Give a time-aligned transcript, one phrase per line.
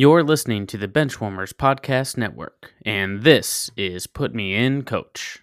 [0.00, 5.42] You're listening to the Benchwarmers Podcast Network, and this is Put Me In Coach.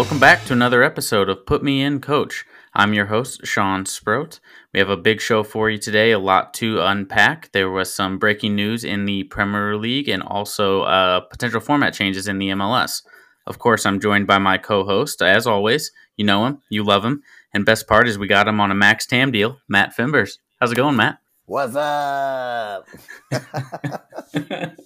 [0.00, 2.46] Welcome back to another episode of Put Me In Coach.
[2.72, 4.40] I'm your host, Sean Sprout.
[4.72, 7.52] We have a big show for you today, a lot to unpack.
[7.52, 12.28] There was some breaking news in the Premier League and also uh, potential format changes
[12.28, 13.02] in the MLS.
[13.46, 15.92] Of course, I'm joined by my co host, as always.
[16.16, 17.22] You know him, you love him.
[17.52, 20.38] And best part is we got him on a max TAM deal, Matt Fimbers.
[20.58, 21.18] How's it going, Matt?
[21.44, 22.88] What's up?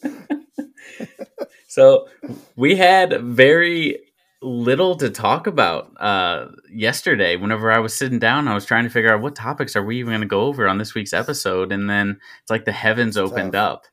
[1.68, 2.08] so
[2.56, 4.00] we had very
[4.44, 7.36] little to talk about uh, yesterday.
[7.36, 9.98] Whenever I was sitting down, I was trying to figure out what topics are we
[9.98, 13.16] even going to go over on this week's episode, and then it's like the heavens
[13.16, 13.72] opened Tough.
[13.72, 13.84] up,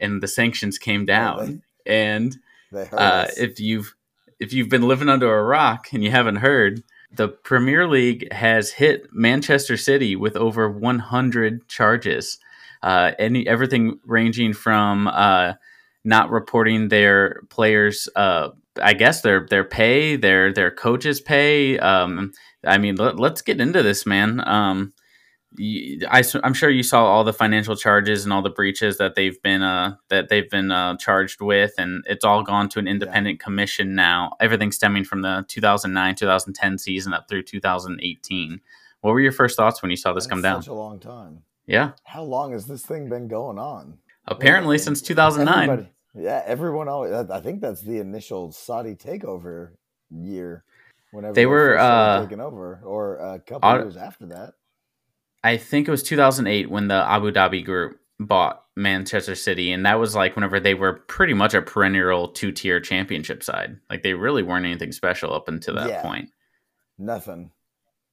[0.00, 1.62] and the sanctions came down.
[1.86, 2.36] and
[2.70, 3.94] They uh, if you've
[4.40, 6.82] if you've been living under a rock and you haven't heard,
[7.14, 12.38] the Premier League has hit Manchester City with over 100 charges.
[12.82, 15.52] Uh, any everything ranging from uh,
[16.04, 18.48] not reporting their players, uh,
[18.80, 21.78] I guess their their pay, their their coaches' pay.
[21.78, 22.32] Um,
[22.64, 24.40] I mean, let, us get into this, man.
[24.48, 24.92] Um,
[25.58, 29.14] y- I, am sure you saw all the financial charges and all the breaches that
[29.14, 32.86] they've been uh, that they've been uh, charged with, and it's all gone to an
[32.88, 34.32] independent commission now.
[34.40, 38.60] Everything stemming from the 2009 2010 season up through 2018.
[39.00, 40.62] What were your first thoughts when you saw this That's come down?
[40.62, 41.42] Such a long time.
[41.66, 43.98] Yeah, How long has this thing been going on?
[44.26, 44.82] apparently Yeah.
[44.82, 45.68] since 2009.
[45.70, 47.12] Everybody- yeah, everyone always.
[47.12, 49.70] I I think that's the initial Saudi takeover
[50.10, 50.64] year.
[51.10, 54.54] Whenever They were, uh, taking over, or a couple au- years after that.
[55.44, 59.98] I think it was 2008 when the Abu Dhabi group bought Manchester City, and that
[59.98, 63.78] was like whenever they were pretty much a perennial two tier championship side.
[63.90, 66.02] Like they really weren't anything special up until that Yeah.
[66.02, 66.30] point.
[66.98, 67.50] Nothing,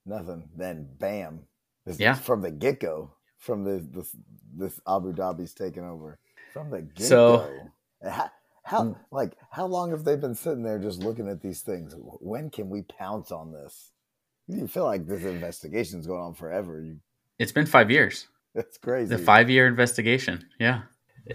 [0.06, 0.50] nothing.
[0.58, 1.42] Then bam,
[1.86, 2.16] this, Yeah.
[2.16, 4.14] from the get go, from the this
[4.54, 6.18] this Abu Dhabi's taking over
[6.52, 7.04] from the get go.
[7.06, 7.70] So-
[8.04, 8.30] how,
[8.64, 8.96] how Mm.
[9.12, 11.96] like how long have they been sitting there just looking at these things?
[11.98, 13.92] When can we pounce on this?
[14.48, 16.82] You feel like this investigation's going on forever.
[16.82, 16.98] You,
[17.38, 18.28] It's been five years.
[18.56, 19.16] that's crazy.
[19.16, 20.48] The five year investigation.
[20.60, 20.82] Yeah.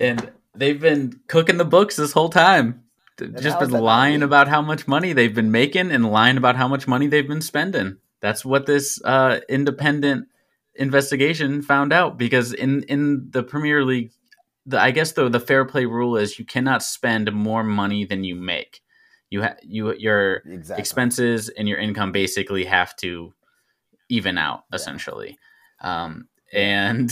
[0.01, 2.83] And they've been cooking the books this whole time.
[3.19, 4.27] Just been is that not lying legal?
[4.29, 7.41] about how much money they've been making and lying about how much money they've been
[7.41, 7.99] spending.
[8.21, 10.27] That's what this uh, independent
[10.75, 14.11] investigation found out because in, in the Premier League,
[14.67, 18.25] the, I guess though the fair play rule is you cannot spend more money than
[18.25, 18.81] you make.
[19.31, 20.81] You ha- you your exactly.
[20.81, 23.35] expenses and your income basically have to
[24.09, 24.77] even out Yeah.
[24.77, 25.39] essentially
[25.81, 27.11] um, and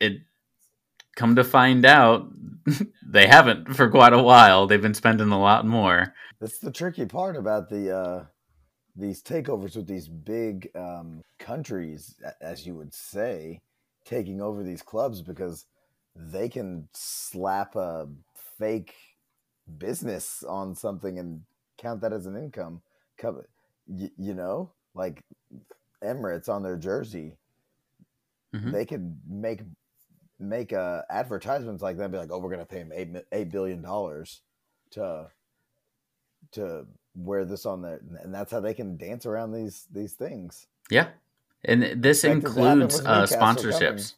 [0.00, 0.18] it
[1.16, 2.28] come to find out
[3.06, 7.06] they haven't for quite a while they've been spending a lot more That's the tricky
[7.06, 8.24] part about the uh,
[8.96, 13.60] these takeovers with these big um, countries, as you would say,
[14.04, 15.66] taking over these clubs because
[16.16, 18.08] they can slap a
[18.58, 18.94] fake
[19.78, 21.42] business on something and
[21.78, 22.82] count that as an income.
[23.16, 23.42] Come,
[23.86, 25.22] you, you know, like
[26.02, 27.36] Emirates on their jersey,
[28.54, 28.72] Mhm.
[28.72, 29.62] they could make
[30.38, 32.04] make uh, advertisements like that.
[32.04, 34.42] and Be like, oh, we're gonna pay him eight eight billion dollars
[34.90, 35.30] to
[36.52, 36.86] to
[37.16, 40.66] wear this on there, and that's how they can dance around these these things.
[40.90, 41.08] yeah
[41.64, 44.14] and this Expected to happen includes uh, sponsorships.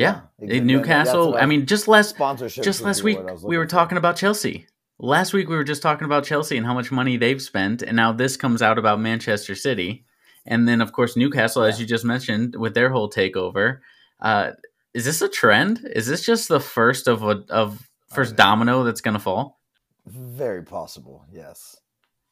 [0.00, 0.60] Yeah, Yeah, exactly.
[0.72, 2.64] newcastle i mean just last Sponsorship.
[2.64, 3.70] just last week what I was we were for.
[3.78, 4.66] talking about chelsea
[4.98, 7.96] last week we were just talking about chelsea and how much money they've spent and
[7.96, 10.04] now this comes out about manchester city
[10.46, 13.78] and then of course newcastle as you just mentioned with their whole takeover
[14.20, 14.50] uh,
[14.94, 18.44] is this a trend is this just the first of a of first know.
[18.44, 19.58] domino that's going to fall
[20.06, 21.24] Very possible.
[21.32, 21.76] Yes.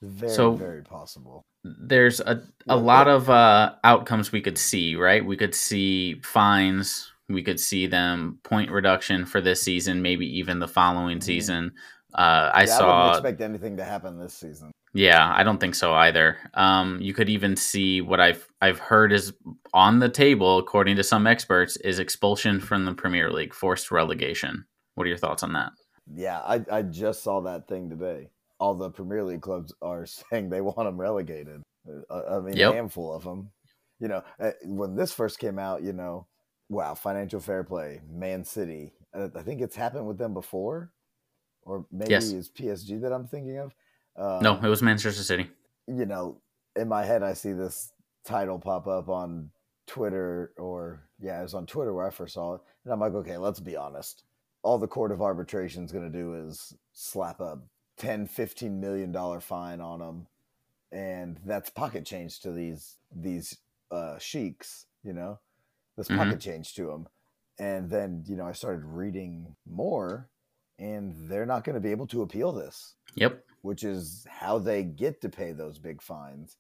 [0.03, 1.43] Very So- very possible.
[1.65, 5.25] there's a, a Yeah, lot of uh, outcomes we could see, right?
[5.25, 7.13] We could see fines.
[7.29, 11.23] We could see them point reduction for this season, maybe even the following Mhm.
[11.25, 11.73] season.
[12.15, 14.73] Uh, I Yeah, I saw, wouldn't expect anything to happen this season.
[14.95, 16.39] yeah, I don't think so either.
[16.55, 19.35] Um, you could even see what I've I've heard is
[19.75, 24.65] on the table, according to some experts, is expulsion from the Premier League, forced relegation.
[24.95, 25.73] What are your thoughts on that?
[26.11, 28.31] Yeah, I, I just saw that thing today.
[28.59, 31.63] All the Premier League clubs are saying they want them relegated.
[32.11, 32.73] I mean, Yep.
[32.73, 33.51] a handful of them.
[34.01, 36.27] You know, uh, when this first came out, you know,
[36.69, 38.93] wow, financial fair play, Man City.
[39.15, 40.93] Uh, I think it's happened with them before,
[41.63, 42.33] or maybe Yes.
[42.33, 43.75] it's PSG that I'm thinking of.
[44.17, 45.51] Uh, No, it was Manchester City.
[45.87, 46.41] you know,
[46.77, 47.93] in my head, I see this
[48.25, 49.51] title pop up on
[49.87, 53.15] Twitter, or yeah, it was on Twitter where I first saw it, and I'm like,
[53.15, 54.25] okay, let's be honest.
[54.63, 57.59] All the court of arbitration is going to do is slap a
[57.97, 60.27] 10, 15 million dollar fine on them,
[60.93, 63.57] and that's pocket change to these these
[63.91, 65.39] uh, sheiks, you know,
[65.99, 66.19] that's Mhm.
[66.19, 67.09] pocket change to them.
[67.59, 70.31] And then you know, I started reading more,
[70.79, 73.45] and they're not going to be able to appeal this Yep.
[73.63, 76.57] which is how they get to pay those big fines.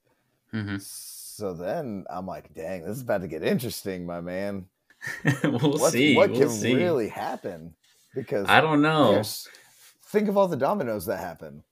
[0.52, 4.66] hmm So then I'm like, dang, this is about to get interesting, my man.
[5.44, 6.16] we'll What, see.
[6.16, 6.74] what we'll can see.
[6.74, 7.74] really happen?
[8.14, 9.22] Because I don't know.
[10.06, 11.64] think of all the dominoes that happen.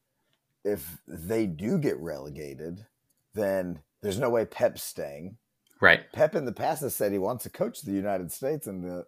[0.64, 2.86] If they do get relegated,
[3.34, 5.38] then there's no way Pep's staying.
[5.80, 6.10] Right.
[6.12, 9.06] Pep in the past has said he wants to coach the United States and the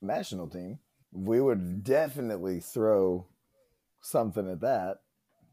[0.00, 0.78] national team.
[1.12, 3.26] We would definitely throw
[4.00, 5.00] something at that.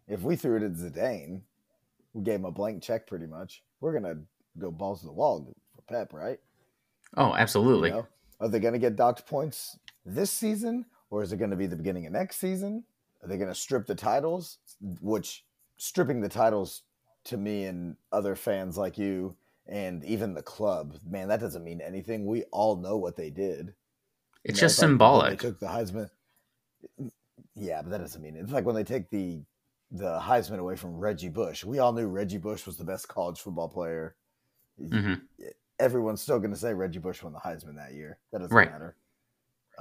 [0.07, 1.41] If we threw it at Zidane,
[2.13, 3.63] we gave him a blank check pretty much.
[3.81, 4.19] We're gonna
[4.57, 6.39] go balls to the wall for Pep, right?
[7.17, 7.89] Oh, absolutely.
[7.89, 8.07] You know?
[8.39, 12.05] Are they gonna get docked points this season, or is it gonna be the beginning
[12.05, 12.83] of next season?
[13.21, 14.59] Are they gonna strip the titles?
[15.01, 15.45] Which
[15.77, 16.83] stripping the titles
[17.25, 19.35] to me and other fans like you
[19.67, 22.25] and even the club, man, that doesn't mean anything.
[22.25, 23.73] We all know what they did.
[24.47, 25.31] You It's know, just like when symbolic.
[25.31, 26.09] They took the Heisman.
[27.55, 28.41] Yeah, but that doesn't mean it.
[28.41, 29.43] It's like when they take the
[29.91, 31.63] the Heisman away from Reggie Bush.
[31.63, 34.15] We all knew Reggie Bush was the best college football player.
[34.91, 35.13] hmm
[35.79, 38.19] Everyone's still going to say Reggie Bush won the Heisman that year.
[38.31, 38.71] That doesn't Right.
[38.71, 38.95] matter.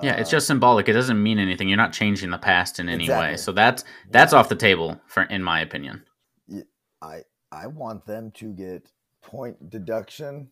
[0.00, 0.88] Yeah, it's Uh, just symbolic.
[0.88, 1.68] It doesn't mean anything.
[1.68, 3.36] You're not changing the past in any way.
[3.36, 6.04] So that's that's off the table for in my opinion.
[7.02, 7.22] I
[7.52, 8.90] I want them to get
[9.24, 10.50] point deduction.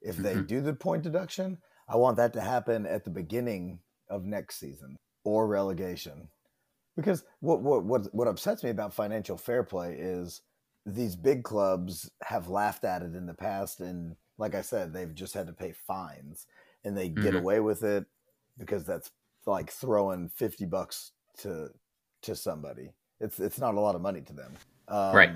[0.00, 0.46] If they Mhm.
[0.46, 1.58] do the point deduction,
[1.88, 6.28] I want that to happen at the beginning of next season or relegation.
[6.96, 10.42] Because what what what what upsets me about financial fair play is
[10.86, 15.14] these big clubs have laughed at it in the past and like I said, they've
[15.14, 16.46] just had to pay fines
[16.84, 17.40] and they get Mhm.
[17.40, 18.06] away with it
[18.58, 19.10] because that's
[19.46, 21.70] like throwing 50 bucks to
[22.22, 22.92] to somebody.
[23.20, 24.56] It's it's not a lot of money to them.
[24.88, 25.32] Um, Right.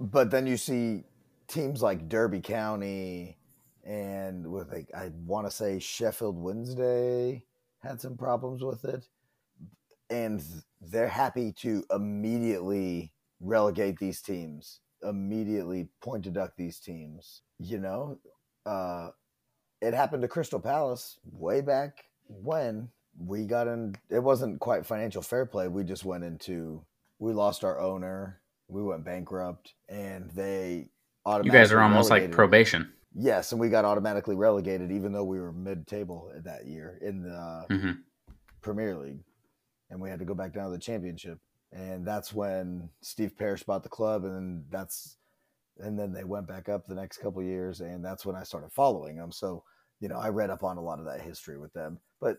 [0.00, 1.04] But then you see
[1.48, 3.38] teams like Derby County
[3.84, 7.44] and with like I want to say Sheffield Wednesday
[7.82, 9.06] had some problems with it,
[10.10, 10.42] and
[10.80, 17.42] they're happy to immediately relegate these teams, immediately point deduct these teams.
[17.58, 18.18] You know,
[18.64, 19.10] uh,
[19.80, 22.88] it happened to Crystal Palace way back when
[23.18, 23.96] we got in.
[24.10, 25.68] It wasn't quite financial fair play.
[25.68, 26.84] We just went into
[27.18, 28.40] we lost our owner.
[28.68, 30.88] We went bankrupt, and they
[31.26, 32.92] You guys are almost like probation.
[33.16, 37.66] Yes, and we got automatically relegated, even though we were mid-table that year in the
[37.70, 37.92] hmm
[38.60, 39.20] Premier League,
[39.90, 41.38] and we had to go back down to the Championship.
[41.70, 45.18] And that's when Steve Parish bought the club, and then that's,
[45.78, 48.42] and then they went back up the next couple of years, and that's when I
[48.42, 49.30] started following them.
[49.32, 49.64] So,
[50.00, 52.38] you know, I read up on a lot of that history with them, but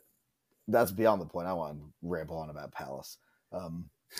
[0.67, 1.47] that's beyond the point.
[1.47, 3.17] I want to ramble on about Palace.
[3.51, 3.89] Um,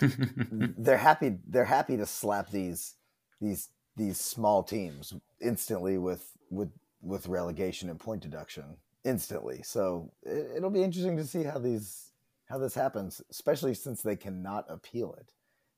[0.78, 1.38] they're happy.
[1.48, 2.94] They're happy to slap these
[3.40, 6.70] these these small teams instantly with with
[7.02, 9.62] with relegation and point deduction instantly.
[9.62, 12.12] So it, it'll be interesting to see how these
[12.48, 15.32] how this happens, especially since they cannot appeal it,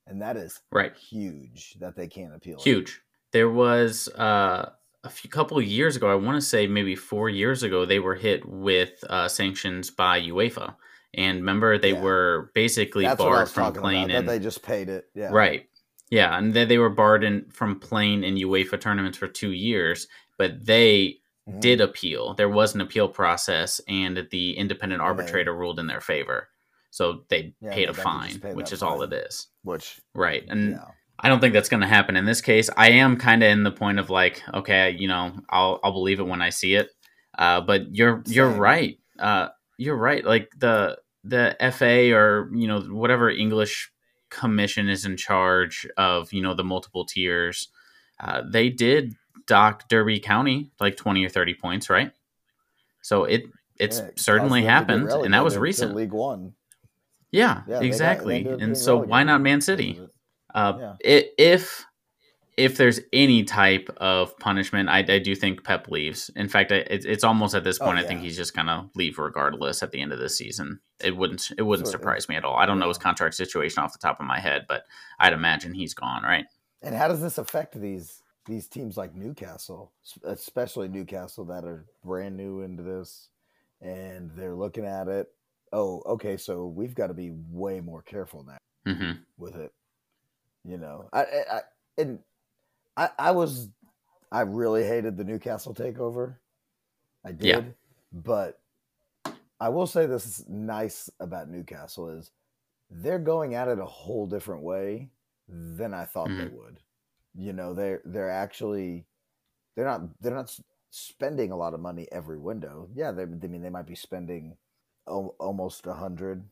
[0.06, 0.94] and that is right.
[0.94, 2.62] huge that they can't appeal it.
[2.62, 3.00] Huge.
[3.32, 4.70] There was uh,
[5.04, 6.10] a few couple of years ago.
[6.10, 7.84] I want to say maybe four years ago.
[7.84, 10.74] They were hit with uh, sanctions by UEFA,
[11.14, 12.02] and remember they Yeah.
[12.02, 14.26] were basically That's barred from playing about.
[14.26, 15.08] That they just paid it.
[15.14, 15.30] Yeah.
[15.30, 15.68] Right.
[16.10, 20.06] Yeah, and then they were barred in, from playing in UEFA tournaments for two years,
[20.38, 21.60] but they Mhm.
[21.60, 22.34] did appeal.
[22.34, 26.48] There was an appeal process, and the independent they- arbitrator ruled in their favor.
[26.90, 29.48] So they Yeah, paid they a got to just fine, which is all it is.
[29.62, 30.44] Which Right.
[30.48, 30.84] And yeah.
[31.20, 32.70] I don't think that's going to happen in this case.
[32.76, 36.20] I am kind of in the point of like, okay, you know, I'll I'll believe
[36.20, 36.90] it when I see it.
[37.36, 38.98] Uh, but you're you're right.
[39.18, 40.24] Uh, you're right.
[40.24, 43.90] Like the the FA or you know whatever English
[44.30, 47.68] commission is in charge of you know the multiple tiers.
[48.20, 49.14] Uh, they did
[49.46, 52.12] dock Derby County like twenty or thirty points, right?
[53.02, 53.44] So it
[53.76, 55.94] it's Yeah, certainly caused them to get happened, and that was recent.
[55.94, 56.54] League One.
[57.30, 58.46] Yeah, Yeah, they got- exactly.
[58.48, 60.00] and so why not Man City?
[60.54, 61.26] Uh, Yeah.
[61.36, 61.84] if
[62.58, 66.28] if there's any type of punishment, I, I do think Pep leaves.
[66.34, 67.98] In fact, I, it's it's almost at this Oh, point.
[67.98, 70.80] I think he's just gonna leave regardless at the end of the season.
[71.00, 72.56] It wouldn't it wouldn't surprise me at all.
[72.56, 74.82] I don't know his contract situation off the top of my head, but
[75.20, 76.24] I'd imagine he's gone.
[76.24, 76.46] Right?
[76.82, 79.92] And how does this affect these these teams like Newcastle,
[80.24, 83.28] especially Newcastle, that are brand new into this,
[83.80, 85.28] and they're looking at it.
[85.72, 89.72] Oh, okay, so we've got to be way more careful now hmm with it.
[90.64, 91.60] You know, I, I, I
[91.98, 92.18] and
[92.98, 93.68] I, I was,
[94.32, 96.34] I really hated the Newcastle takeover.
[97.24, 97.62] I did, Yeah.
[98.12, 98.60] but
[99.60, 102.32] I will say this is nice about Newcastle is
[102.90, 105.10] they're going at it a whole different way
[105.48, 106.56] than I thought they mm-hmm.
[106.56, 106.80] would.
[107.34, 109.04] You know, they're they're actually
[109.76, 110.56] they're not they're not
[110.90, 112.88] spending a lot of money every window.
[112.94, 114.56] Yeah, they I mean they might be spending
[115.06, 116.44] al- almost a hundred,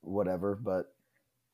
[0.00, 0.56] whatever.
[0.56, 0.94] But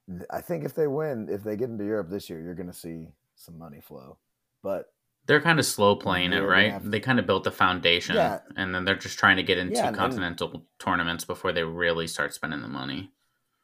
[0.09, 2.71] th- I think if they win, if they get into Europe this year, you're going
[2.71, 3.09] to see
[3.43, 4.19] some money flow.
[4.63, 4.87] But
[5.27, 6.73] They're kind of slow playing it, right?
[6.73, 8.41] have They kind of built the foundation, Yeah.
[8.57, 12.35] and then they're just trying to get into Yeah, continental tournaments before they really start
[12.35, 13.11] spending the money.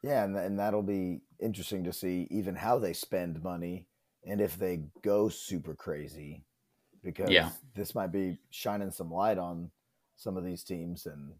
[0.01, 3.87] Yeah, and, and that'll be interesting to see even how they spend money
[4.25, 6.43] and if they go super crazy
[7.03, 7.49] because Yeah.
[7.75, 9.71] this might be shining some light on
[10.15, 11.33] some of these teams and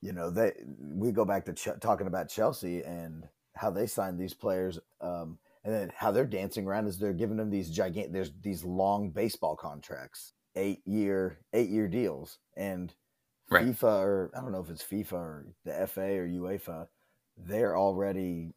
[0.00, 4.18] you know they we go back to Ch- talking about Chelsea and how they signed
[4.18, 8.12] these players um, and then how they're dancing around is they're giving them these gigantic
[8.12, 12.94] there's these long baseball contracts 8 year 8 year deals and
[13.50, 13.66] Right.
[13.66, 16.86] FIFA or I don't know if it's FIFA or the FA or UEFA
[17.36, 18.54] they're already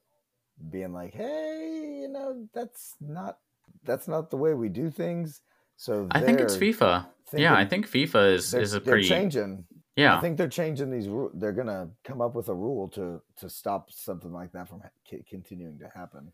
[0.69, 3.39] being like, "Hey, you know, that's not
[3.83, 5.41] that's not the way we do things."
[5.75, 7.07] So I think it's FIFA.
[7.33, 9.65] yeah, I think FIFA is is a they're pretty changing.
[9.97, 10.17] yeah.
[10.17, 11.09] I think they're changing these.
[11.33, 15.17] They're gonna come up with a rule to to stop something like that from ha-
[15.29, 16.31] continuing to happen.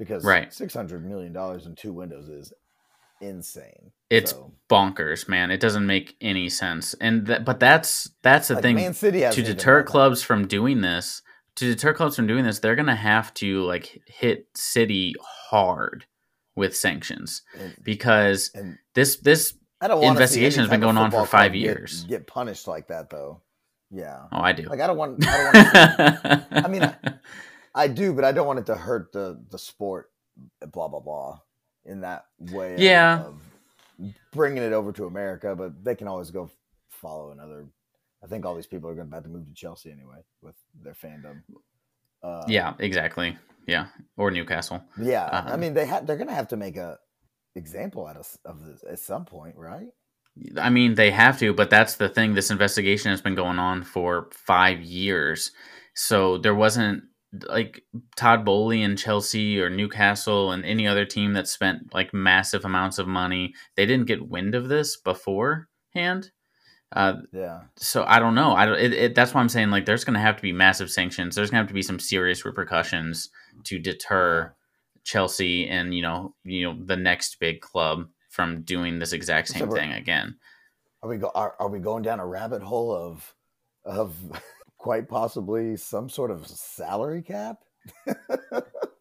[0.00, 0.50] Because Right.
[0.52, 2.52] six hundred million dollars in two windows is
[3.20, 3.92] insane.
[4.08, 5.50] It's So, bonkers, man.
[5.50, 6.94] It doesn't make any sense.
[7.02, 10.80] And that, but that's that's the like, thing Man City to deter clubs from doing
[10.80, 11.20] this.
[11.56, 15.14] To deter clubs from doing this, they're gonna have to like hit City
[15.50, 16.06] hard
[16.56, 22.04] with sanctions And, because and this this investigation has been going on for five years.
[22.04, 23.42] Get, punished like that though.
[23.90, 24.20] Yeah.
[24.32, 24.62] oh I do.
[24.62, 25.26] Like I don't want.
[25.26, 25.54] I don't
[26.24, 26.50] want.
[26.50, 26.96] To, I mean, I-
[27.74, 30.10] I do, but I don't want it to hurt the the sport.
[30.72, 31.40] Blah blah blah.
[31.84, 32.76] In that way.
[32.78, 33.24] Yeah.
[33.24, 33.40] Of
[34.32, 36.50] bringing it over to America, but they can always go
[36.90, 37.66] follow another.
[38.22, 40.54] I think all these people are going to have to move to Chelsea anyway with
[40.82, 41.42] their fandom.
[42.22, 43.36] Uh, yeah, exactly.
[43.66, 43.86] Yeah,
[44.16, 44.82] or Newcastle.
[45.00, 45.24] Yeah.
[45.26, 45.56] I Uh-huh.
[45.56, 46.98] mean, they ha- they're going to have to make a
[47.56, 49.88] example out of, of this at some point, right?
[50.58, 52.34] I mean, they have to, but that's the thing.
[52.34, 55.52] This investigation has been going on for five years.
[55.94, 57.04] So there wasn't
[57.46, 57.82] like
[58.16, 62.98] Todd Boehly and Chelsea or Newcastle and any other team that spent like massive amounts
[62.98, 63.54] of money.
[63.76, 66.30] They didn't get wind of this beforehand.
[66.92, 67.60] Uh, Yeah.
[67.76, 68.52] so I don't know.
[68.52, 70.52] I don't, it, it, that's why I'm saying like there's going to have to be
[70.52, 71.36] massive sanctions.
[71.36, 73.30] There's going to have to be some serious repercussions
[73.64, 74.54] to deter
[75.04, 79.68] Chelsea and you know you know the next big club from doing this exact same
[79.68, 80.36] we're- thing again.
[81.02, 81.30] Are we go?
[81.34, 83.34] Are, are we going down a rabbit hole of
[83.84, 84.14] of
[84.80, 87.58] quite possibly some sort of salary cap?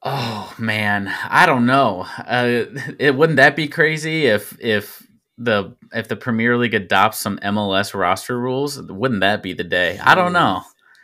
[0.02, 2.06] Oh man, I don't know.
[2.26, 2.64] Uh,
[2.98, 5.06] it wouldn't that be crazy if if
[5.38, 8.82] the if the Premier League adopts some MLS roster rules?
[8.82, 10.00] Wouldn't that be the day?
[10.02, 10.62] I don't know.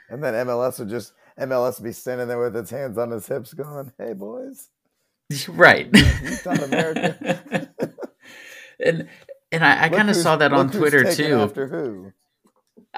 [0.09, 3.27] And then MLS would just MLS would be standing there with its hands on his
[3.27, 4.69] hips, going, "Hey boys,
[5.49, 5.89] Right.
[5.93, 7.69] you thought America."
[8.79, 9.09] and
[9.51, 11.41] and I, I kind of saw that on Twitter too.
[11.41, 12.13] After who?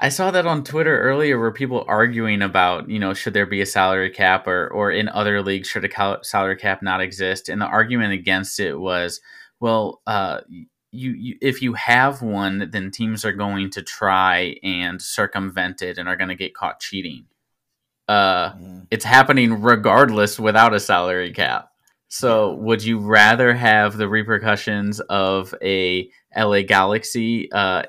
[0.00, 3.60] I saw that on Twitter earlier where people arguing about, you know, should there be
[3.60, 7.48] a salary cap or or in other leagues should a salary cap not exist?
[7.48, 9.20] And the argument against it was,
[9.60, 10.40] well, uh,
[10.92, 15.98] you, you if you have one, then teams are going to try and circumvent it
[15.98, 17.26] and are going to get caught cheating.
[18.06, 18.86] Uh, Mhm.
[18.90, 21.70] it's happening regardless without a salary cap.
[22.08, 27.82] So, would you rather have the repercussions of a LA Galaxy uh,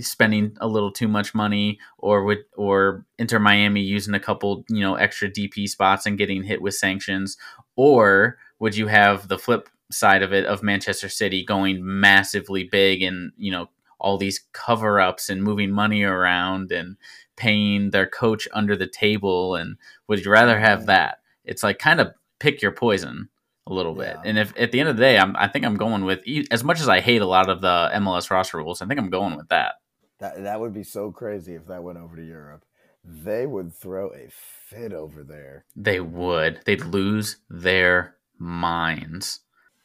[0.00, 4.80] spending a little too much money, or would or Inter Miami using a couple you
[4.80, 7.36] know extra DP spots and getting hit with sanctions,
[7.76, 13.02] or would you have the flip side of it of Manchester City going massively big
[13.02, 13.68] and you know
[14.00, 16.96] all these cover ups and moving money around and
[17.36, 19.54] paying their coach under the table?
[19.54, 19.76] And
[20.08, 21.18] would you rather have that?
[21.44, 23.28] It's like kind of pick your poison
[23.66, 24.16] a little bit.
[24.16, 24.22] Yeah.
[24.24, 26.20] and if at the end of the day I'm, i think i'm going with
[26.50, 29.08] as much as i hate a lot of the mls roster rules i think i'm
[29.08, 29.76] going with that
[30.20, 32.64] That that would be so crazy if that went over to Europe.
[33.04, 35.66] They would throw a fit over there.
[35.76, 39.40] they would they'd lose their minds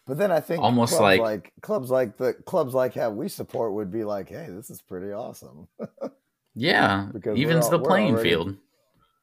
[0.07, 3.27] But then I think Almost clubs like- like clubs like the clubs like how we
[3.27, 5.67] support would be like, hey, this is pretty awesome.
[6.55, 8.55] yeah Because evens al- the playing already- field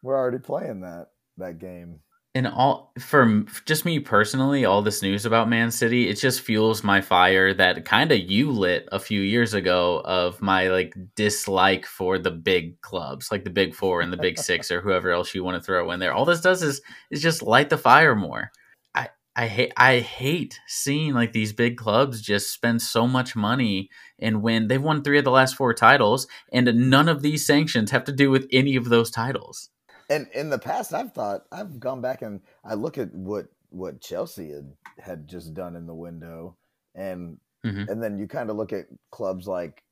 [0.02, 2.00] We're already playing that that game.
[2.36, 6.84] And all for just me personally, all this news about Man City, it just fuels
[6.84, 11.86] my fire that kind of you lit a few years ago of my like dislike
[11.86, 15.34] for the big clubs, like the Big Four and the Big Six or whoever else
[15.34, 16.12] you want to throw in there.
[16.12, 18.50] All this does is is just light the fire more.
[18.94, 23.88] I I hate I hate seeing like these big clubs just spend so much money
[24.18, 24.68] and win.
[24.68, 28.12] They've won three of the last four titles, and none of these sanctions have to
[28.12, 29.70] do with any of those titles
[30.08, 34.00] and in the past, I've thought I've gone back and I look at what what
[34.00, 36.56] Chelsea had had just done in the window,
[36.94, 37.90] and mm-hmm.
[37.90, 39.82] and then you kind of look at clubs like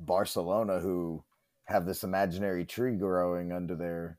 [0.00, 1.22] Barcelona who
[1.64, 4.18] have this imaginary tree growing under their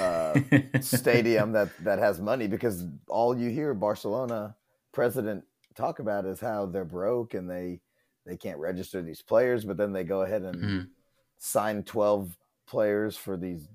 [0.00, 0.38] uh,
[0.80, 4.56] stadium that that has money because all you hear Barcelona
[4.92, 5.44] president
[5.74, 7.80] talk about is how they're broke and they
[8.26, 10.80] they can't register these players, but then they go ahead and mm-hmm.
[11.38, 13.66] sign twelve players for these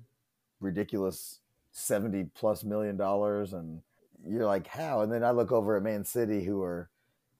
[0.64, 1.40] ridiculous
[1.72, 3.80] 70 plus million dollars and
[4.26, 5.00] you're like how?
[5.02, 6.88] And then i look over at man city who are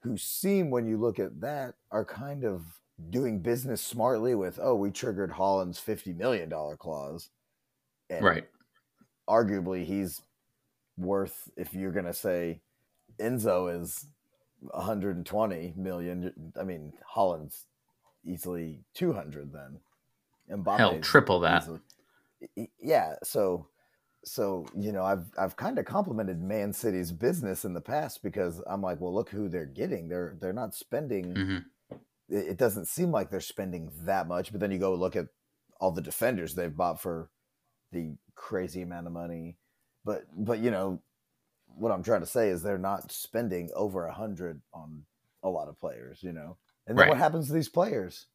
[0.01, 4.75] who seem when you look at that are kind of doing business smartly with oh
[4.75, 7.31] we triggered Haaland's 50 million dollar clause
[8.09, 8.45] and right.
[9.29, 10.21] arguably he's
[10.97, 12.61] worth if you're going to say
[13.19, 14.07] enzo is
[14.61, 17.67] 120 million i mean Haaland's
[18.25, 19.79] easily 200 then.
[20.49, 21.63] And hell triple that.
[21.63, 21.81] easily,
[22.81, 23.69] yeah, so
[24.25, 28.63] so you know I've I've kind of complimented Man City's business in the past because
[28.67, 30.09] I'm like, well, look who they're getting.
[30.09, 31.35] They're they're not spending.
[31.35, 31.59] Mm-hmm.
[32.31, 35.27] It, doesn't seem like they're spending that much, but then you go look at
[35.79, 37.31] all the defenders they've bought for
[37.93, 39.59] the crazy amount of money.
[40.05, 41.03] But but you know
[41.67, 45.03] what I'm trying to say is they're not spending over a hundred on
[45.43, 46.23] a lot of players.
[46.23, 47.09] You know, and then right.
[47.11, 48.27] what happens to these players?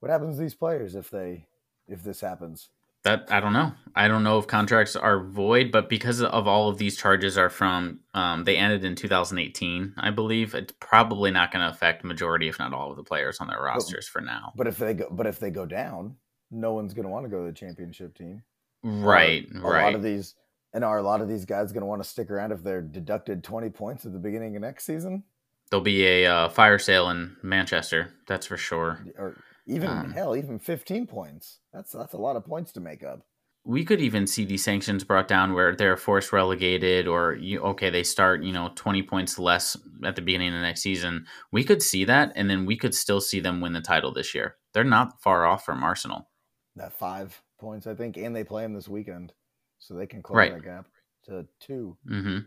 [0.00, 1.46] What happens to these players if they
[1.88, 2.70] if this happens?
[3.06, 3.72] That I don't know.
[3.94, 7.48] I don't know if contracts are void, but because of all of these charges are
[7.48, 12.48] from um, they ended in 2018, I believe it's probably not going to affect majority,
[12.48, 14.52] if not all, of the players on their rosters but, for now.
[14.54, 16.16] But if they go, but if they go down,
[16.50, 18.42] no one's going to want to go to the championship team.
[18.82, 19.82] Right, a right.
[19.82, 20.34] A lot of these,
[20.74, 22.82] and are a lot of these guys going to want to stick around if they're
[22.82, 25.24] deducted 20 points at the beginning of next season?
[25.70, 29.04] There'll be a uh, fire sale in Manchester, that's for sure.
[29.18, 29.36] Or
[29.66, 31.58] even um, hell, even 15 points.
[31.72, 33.22] That's that's a lot of points to make up.
[33.64, 37.90] We could even see these sanctions brought down where they're forced relegated, or you, okay,
[37.90, 41.26] they start you know 20 points less at the beginning of the next season.
[41.50, 44.34] We could see that, and then we could still see them win the title this
[44.34, 44.56] year.
[44.72, 46.28] They're not far off from Arsenal.
[46.76, 49.32] That five points, I think, and they play them this weekend,
[49.78, 50.52] so they can close right.
[50.52, 50.86] that gap
[51.24, 52.38] to 2 mm-hmm.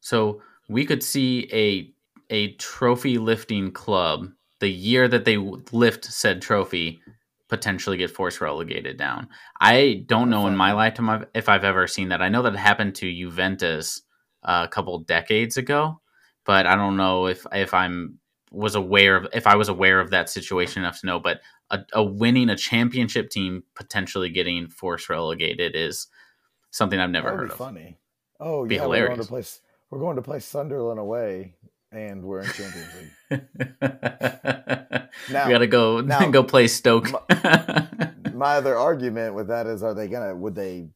[0.00, 1.94] So we could see a
[2.30, 7.00] a trophy lifting club the year that they lift said trophy
[7.48, 9.28] potentially get force relegated down.
[9.60, 12.22] I don't know in my lifetime if I've ever seen that.
[12.22, 14.02] I know that happened to Juventus
[14.44, 16.00] uh, a couple decades ago,
[16.44, 18.18] but I don't know if if I'm
[18.52, 21.18] was aware of if I was aware of that situation enough to know.
[21.18, 26.06] But a, a winning a championship team potentially getting force relegated is
[26.70, 27.56] something I've never heard of.
[27.56, 27.98] Funny.
[28.38, 29.44] Oh be yeah, we're going to play.
[29.90, 31.54] We're going to play Sunderland away
[31.92, 32.88] and we're in Champions
[33.30, 33.42] League.
[35.30, 37.10] now, we got to go now, go play Stoke.
[37.10, 40.88] my, my other argument with that is, are they gonna would they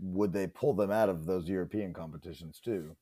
[0.00, 2.96] would they pull them out of those European competitions too?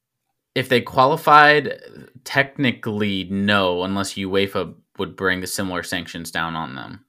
[0.54, 1.80] If they qualified,
[2.24, 7.04] technically no, unless UEFA would bring the similar sanctions down on them.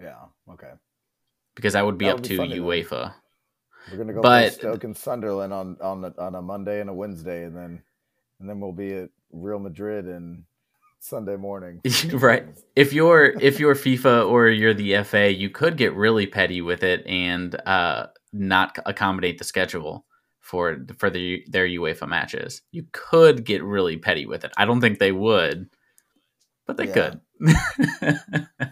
[0.00, 0.24] Yeah.
[0.50, 0.70] Okay.
[1.56, 2.90] Because that would be that up be to UEFA.
[2.90, 3.12] Then.
[3.90, 6.88] We're gonna go but, play Stoke and Sunderland on on a, on a Monday and
[6.88, 7.82] a Wednesday, and then
[8.40, 10.44] and then we'll be at Real Madrid and
[11.00, 11.80] Sunday morning.
[12.12, 12.46] right.
[12.74, 16.82] If you're if you're FIFA or you're the FA, you could get really petty with
[16.82, 20.06] it and uh, not accommodate the schedule
[20.40, 22.62] for for the, their UEFA matches.
[22.70, 24.52] You could get really petty with it.
[24.56, 25.68] I don't think they would,
[26.66, 26.92] but they yeah.
[26.92, 27.20] could.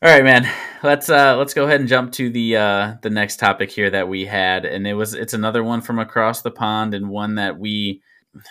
[0.00, 0.48] All right, man.
[0.82, 4.08] Let's uh let's go ahead and jump to the uh the next topic here that
[4.08, 7.58] we had, and it was it's another one from across the pond and one that
[7.58, 8.00] we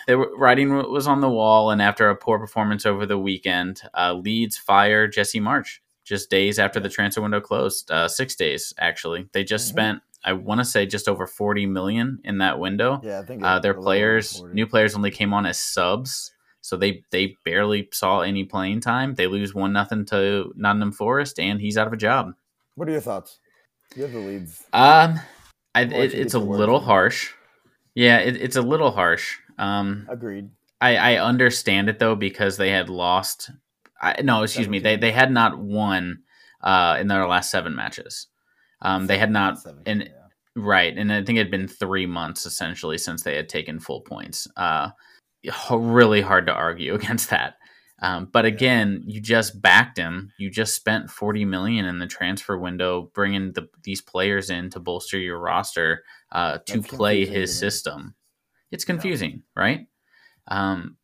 [0.06, 4.14] the writing was on the wall, and after a poor performance over the weekend, uh,
[4.14, 7.90] Leeds fire Jesse Marsch just days after the transfer window closed.
[7.90, 9.28] Uh, six days actually.
[9.32, 9.76] They just mm-hmm.
[9.76, 13.00] spent, I want to say, just over forty million in that window.
[13.02, 17.04] Yeah, I think uh, their players, new players, only came on as subs, so they
[17.10, 19.14] they barely saw any playing time.
[19.14, 22.32] They lose one nothing to Nottingham Forest, and he's out of a job.
[22.74, 23.38] What are your thoughts?
[23.96, 24.64] You have the Leeds.
[24.72, 25.20] Um,
[25.74, 27.32] I, it, it's a little harsh.
[27.94, 29.38] Yeah, it, it's a little harsh.
[29.58, 30.50] Um, Agreed.
[30.80, 33.50] I, I understand it though because they had lost.
[34.00, 34.70] I, no, excuse 17.
[34.70, 34.78] me.
[34.78, 36.22] They they had not won
[36.62, 38.28] uh, in their last seven matches.
[38.82, 40.12] Um, they had not 17, in yeah.
[40.54, 44.00] Right, and I think it had been three months essentially since they had taken full
[44.00, 44.46] points.
[44.56, 44.90] Uh,
[45.70, 47.54] really hard to argue against that.
[48.00, 50.32] Um, but again, you just backed him.
[50.38, 54.80] You just spent forty million in the transfer window, bringing the, these players in to
[54.80, 58.14] bolster your roster uh, to That's play his system.
[58.70, 59.62] It's confusing, yeah.
[59.62, 59.86] right?
[60.48, 60.96] Um,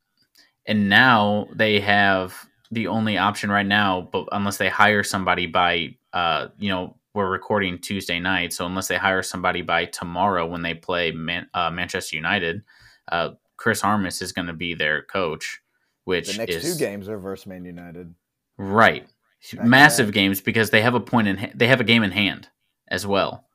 [0.66, 2.34] and now they have
[2.70, 7.30] the only option right now, but unless they hire somebody by, uh, you know, we're
[7.30, 11.70] recording Tuesday night, so unless they hire somebody by tomorrow when they play Man- uh,
[11.70, 12.62] Manchester United,
[13.10, 15.60] uh, Chris Armas is going to be their coach.
[16.04, 18.14] Which the next is, two games are versus Man United,
[18.58, 19.06] right?
[19.52, 22.10] Back Massive games because they have a point in ha- they have a game in
[22.10, 22.48] hand
[22.88, 23.46] as well.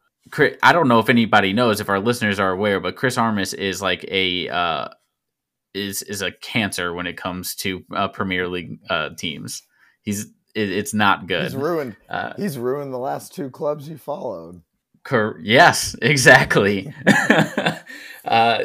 [0.63, 3.81] I don't know if anybody knows if our listeners are aware, but Chris Armas is
[3.81, 4.89] like a uh,
[5.73, 9.63] is is a cancer when it comes to uh, Premier League uh, teams.
[10.01, 11.43] He's it, it's not good.
[11.43, 11.95] He's ruined.
[12.09, 14.61] Uh, he's ruined the last two clubs he followed.
[15.03, 16.93] Cor- yes, exactly.
[18.25, 18.59] Uh,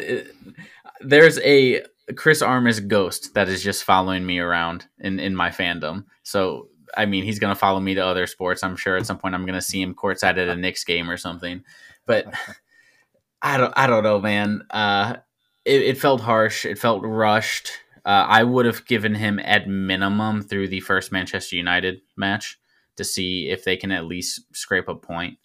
[1.00, 1.82] there's a
[2.16, 6.04] Chris Armas ghost that is just following me around in in my fandom.
[6.22, 8.62] So I mean, he's gonna follow me to other sports.
[8.62, 11.16] I'm sure at some point I'm gonna see him courtside at a Knicks game or
[11.16, 11.62] something.
[12.06, 12.26] But
[13.42, 14.62] I don't I don't know, man.
[14.70, 15.16] Uh,
[15.64, 16.64] it, it felt harsh.
[16.64, 17.70] It felt rushed.
[18.04, 22.58] Uh, I would have given him at minimum through the first Manchester United match
[22.96, 25.38] to see if they can at least scrape a point.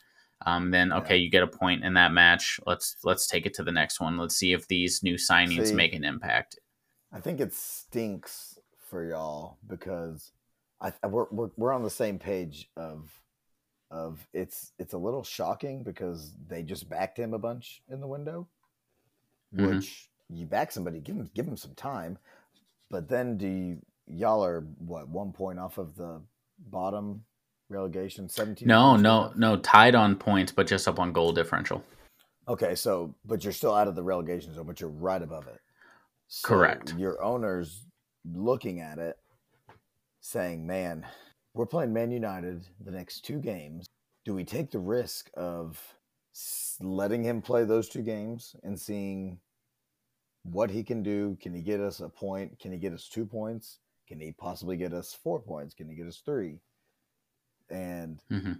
[0.45, 1.23] Um, then okay, yeah.
[1.23, 2.59] you get a point in that match.
[2.65, 4.17] Let's let's take it to the next one.
[4.17, 6.59] Let's see if these new signings see, make an impact.
[7.11, 8.57] I think it stinks
[8.89, 10.31] for y'all because
[10.81, 13.09] I we're, we're we're on the same page of
[13.91, 18.07] of it's it's a little shocking because they just backed him a bunch in the
[18.07, 18.47] window,
[19.55, 19.75] mm-hmm.
[19.75, 22.17] which you back somebody, give him give them some time,
[22.89, 26.21] but then do you, y'all are what one point off of the
[26.69, 27.23] bottom
[27.69, 31.83] relegation 17 no no no tied on points but just up on goal differential.
[32.47, 35.59] Okay so but you're still out of the relegation zone but you're right above it.
[36.27, 36.95] So correct.
[36.97, 37.85] your owners
[38.25, 39.17] looking at it
[40.21, 41.05] saying man
[41.53, 43.87] we're playing man united the next two games
[44.25, 45.81] do we take the risk of
[46.81, 49.39] letting him play those two games and seeing
[50.43, 53.25] what he can do can he get us a point can he get us two
[53.25, 56.59] points can he possibly get us four points can he get us three
[57.69, 58.53] and mm-hmm.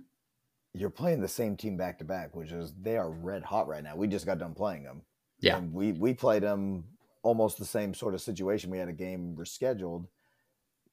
[0.74, 3.84] you're playing the same team back to back, which is they are red hot right
[3.84, 3.96] now.
[3.96, 5.02] We just got done playing them.
[5.40, 6.84] Yeah, and we we played them
[7.24, 8.70] almost the same sort of situation.
[8.70, 10.06] We had a game rescheduled.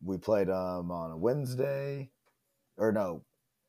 [0.05, 2.11] We played them on a Wednesday,
[2.77, 3.23] or no,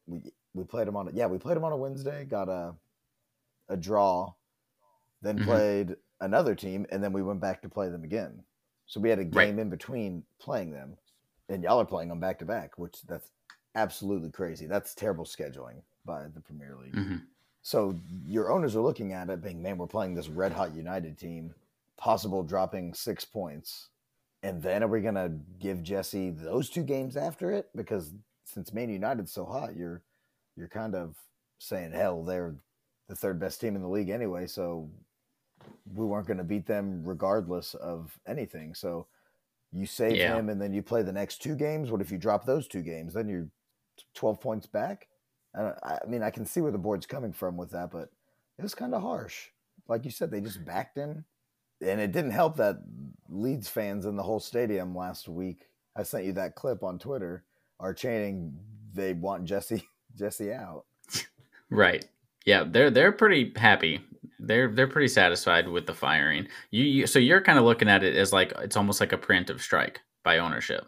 [0.06, 0.22] we
[0.54, 2.26] we played them on a, yeah we played them on a Wednesday.
[2.26, 2.76] Got a
[3.70, 4.34] a draw,
[5.22, 5.46] then mm-hmm.
[5.46, 8.44] played another team, and then we went back to play them again.
[8.86, 9.60] So we had a game right.
[9.60, 10.98] in between playing them,
[11.50, 13.30] and y'all are playing them back to back, which that's
[13.76, 14.66] absolutely crazy.
[14.66, 16.96] That's terrible scheduling by the Premier League.
[16.96, 17.18] Mm-hmm.
[17.62, 21.18] So your owners are looking at it, being, man, we're playing this red hot United
[21.18, 21.54] team,
[21.98, 23.90] possible dropping six points.
[24.44, 27.70] And then are we going to give Jesse those two games after it?
[27.76, 28.14] Because
[28.46, 30.04] since Man United's so hot, you're
[30.56, 31.16] you're kind of
[31.60, 32.56] saying, hell, they're
[33.08, 34.48] the third best team in the league anyway.
[34.48, 34.90] So
[35.94, 38.74] we weren't going to beat them regardless of anything.
[38.74, 39.08] So
[39.72, 40.36] you save yeah.
[40.36, 41.92] him and then you play the next two games.
[41.92, 43.14] What if you drop those two games?
[43.14, 43.50] Then you're
[44.14, 45.08] 12 points back.
[45.56, 48.10] I, I mean, I can see where the board's coming from with that, but
[48.58, 49.48] it was kind of harsh.
[49.88, 51.26] Like you said, they just backed him.
[51.82, 52.78] And it didn't help that
[53.30, 57.44] Leeds fans in the whole stadium last week, I sent you that clip on Twitter,
[57.80, 58.58] are chanting
[58.94, 59.84] they want Jesse
[60.18, 60.86] Jesse out.
[61.70, 62.06] Right.
[62.46, 64.00] Yeah, they're they're pretty happy.
[64.40, 66.48] They're they're pretty satisfied with the firing.
[66.72, 69.18] You, you so you're kind of looking at it as like it's almost like a
[69.18, 70.88] preemptive strike by ownership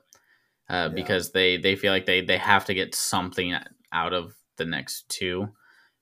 [0.70, 0.88] uh, yeah.
[0.90, 3.54] because they they feel like they they have to get something
[3.92, 5.50] out of the next two,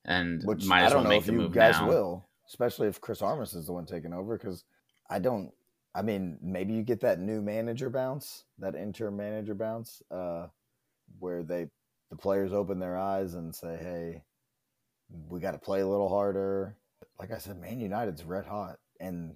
[0.06, 1.88] and Which might as well make the move guys now.
[1.88, 4.64] Will especially if Chris Armas is the one taking over because
[5.10, 5.52] I don't.
[5.96, 10.48] I mean, maybe you get that new manager bounce, that interim manager bounce, uh,
[11.20, 11.68] where they
[12.10, 14.24] the players open their eyes and say, "Hey,
[15.30, 16.76] we got to play a little harder."
[17.20, 19.36] Like I said, Man United's red hot, and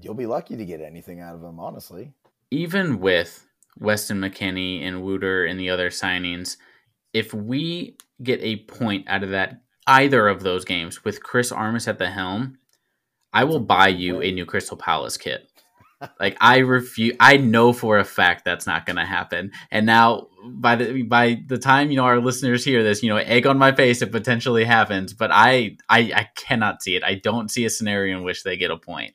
[0.00, 2.12] you'll be lucky to get anything out of them, honestly.
[2.50, 3.46] Even with
[3.78, 6.56] Weston McKennie and Rutter and the other signings,
[7.12, 11.88] if we get a point out of that either of those games with Chris Armas
[11.88, 12.58] at the helm,
[13.36, 15.46] I will buy you a new Crystal Palace kit.
[16.20, 19.52] like I refuse I know for a fact that's not going to happen.
[19.70, 23.18] And now by the by the time you know our listeners hear this, you know,
[23.18, 27.04] egg on my face it potentially happens, but I I I cannot see it.
[27.04, 29.14] I don't see a scenario in which they get a point.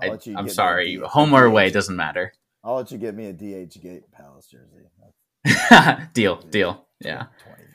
[0.00, 0.96] I, I'm sorry.
[1.04, 2.32] Home or away doesn't matter.
[2.64, 4.86] I'll let you get me a DHgate Palace jersey.
[6.14, 6.86] deal, deal.
[7.00, 7.26] Yeah.
[7.44, 7.67] 20 bucks.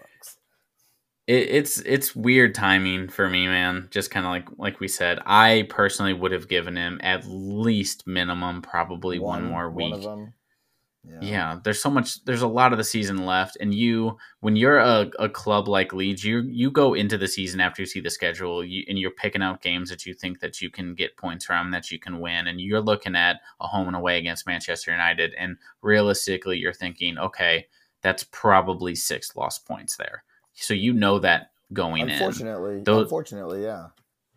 [1.27, 3.87] It, it's it's weird timing for me, man.
[3.91, 8.05] Just kind of like like we said, I personally would have given him at least
[8.05, 10.05] minimum, probably one, one more week.
[10.05, 10.33] One
[11.05, 11.19] yeah.
[11.21, 11.59] yeah.
[11.63, 12.23] there's so much.
[12.23, 15.93] There's a lot of the season left, and you, when you're a, a club like
[15.93, 19.11] Leeds, you you go into the season after you see the schedule, you, and you're
[19.11, 22.19] picking out games that you think that you can get points from, that you can
[22.19, 26.73] win, and you're looking at a home and away against Manchester United, and realistically, you're
[26.73, 27.67] thinking, okay,
[28.01, 30.23] that's probably six lost points there.
[30.55, 32.83] So you know that going unfortunately, in.
[32.83, 33.87] Those, unfortunately, yeah,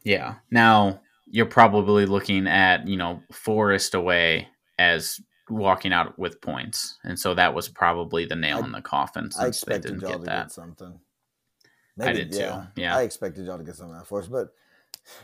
[0.04, 0.36] yeah.
[0.50, 4.48] Now you're probably looking at you know Forest away
[4.78, 8.82] as walking out with points, and so that was probably the nail I, in the
[8.82, 10.44] coffin since they didn't get that.
[10.44, 10.98] Get something.
[11.96, 12.66] Maybe, I did yeah.
[12.74, 12.82] too.
[12.82, 14.52] Yeah, I expected y'all to get something out of Forest, but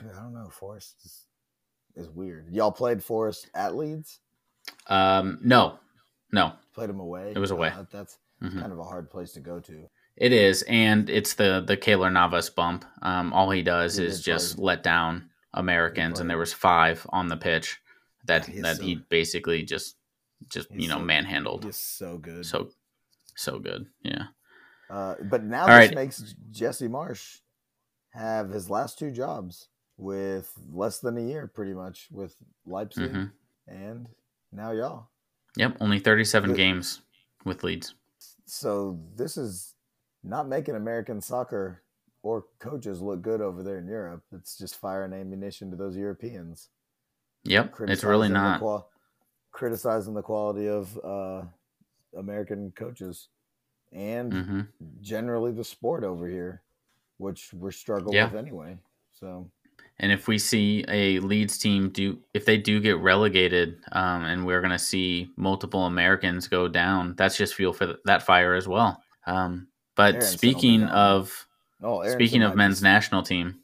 [0.11, 0.49] I don't know.
[0.49, 1.27] Forest is,
[1.97, 2.49] is weird.
[2.51, 4.21] Y'all played Forest at Leeds?
[4.87, 5.79] Um, no,
[6.31, 6.53] no.
[6.75, 7.33] Played them away.
[7.35, 7.69] It was away.
[7.69, 8.61] Uh, that's mm-hmm.
[8.61, 9.89] kind of a hard place to go to.
[10.17, 12.85] It is, and it's the the Keylor Navas bump.
[13.01, 14.65] Um, all he does he is just play.
[14.65, 17.81] let down Americans, and there was five on the pitch
[18.27, 19.97] that yeah, that so, he basically just
[20.49, 21.65] just you know so, manhandled.
[21.65, 22.45] He's so good.
[22.45, 22.71] So
[23.37, 23.87] so good.
[24.03, 24.25] Yeah.
[24.91, 25.95] Uh, but now All this right.
[25.95, 27.39] makes Jesse Marsch
[28.11, 33.75] have his last two jobs with less than a year, pretty much, with Leipzig mm-hmm.
[33.75, 34.09] and
[34.53, 35.09] now y'all.
[35.57, 37.03] Yep, only 37 the, games
[37.45, 37.95] with Leeds.
[38.47, 39.75] So this is
[40.25, 41.83] not making American soccer
[42.23, 44.23] or coaches look good over there in Europe.
[44.33, 46.69] It's just firing ammunition to those Europeans.
[47.45, 48.61] Yep, it's really not.
[48.61, 48.89] Qual-
[49.51, 51.43] criticizing the quality of uh,
[52.17, 53.29] American coaches
[53.93, 54.61] and mm-hmm.
[55.01, 56.63] generally the sport over here,
[57.19, 58.25] which we're struggling yeah.
[58.25, 58.79] with anyway.
[59.13, 59.51] So,
[59.99, 64.47] and if we see a Leeds team do, if they do get relegated, um, and
[64.47, 68.67] we're going to see multiple Americans go down, that's just fuel for that fire as
[68.67, 69.03] well.
[69.27, 71.47] Um, but Aaronson speaking of,
[71.83, 73.61] oh, speaking of men's national team,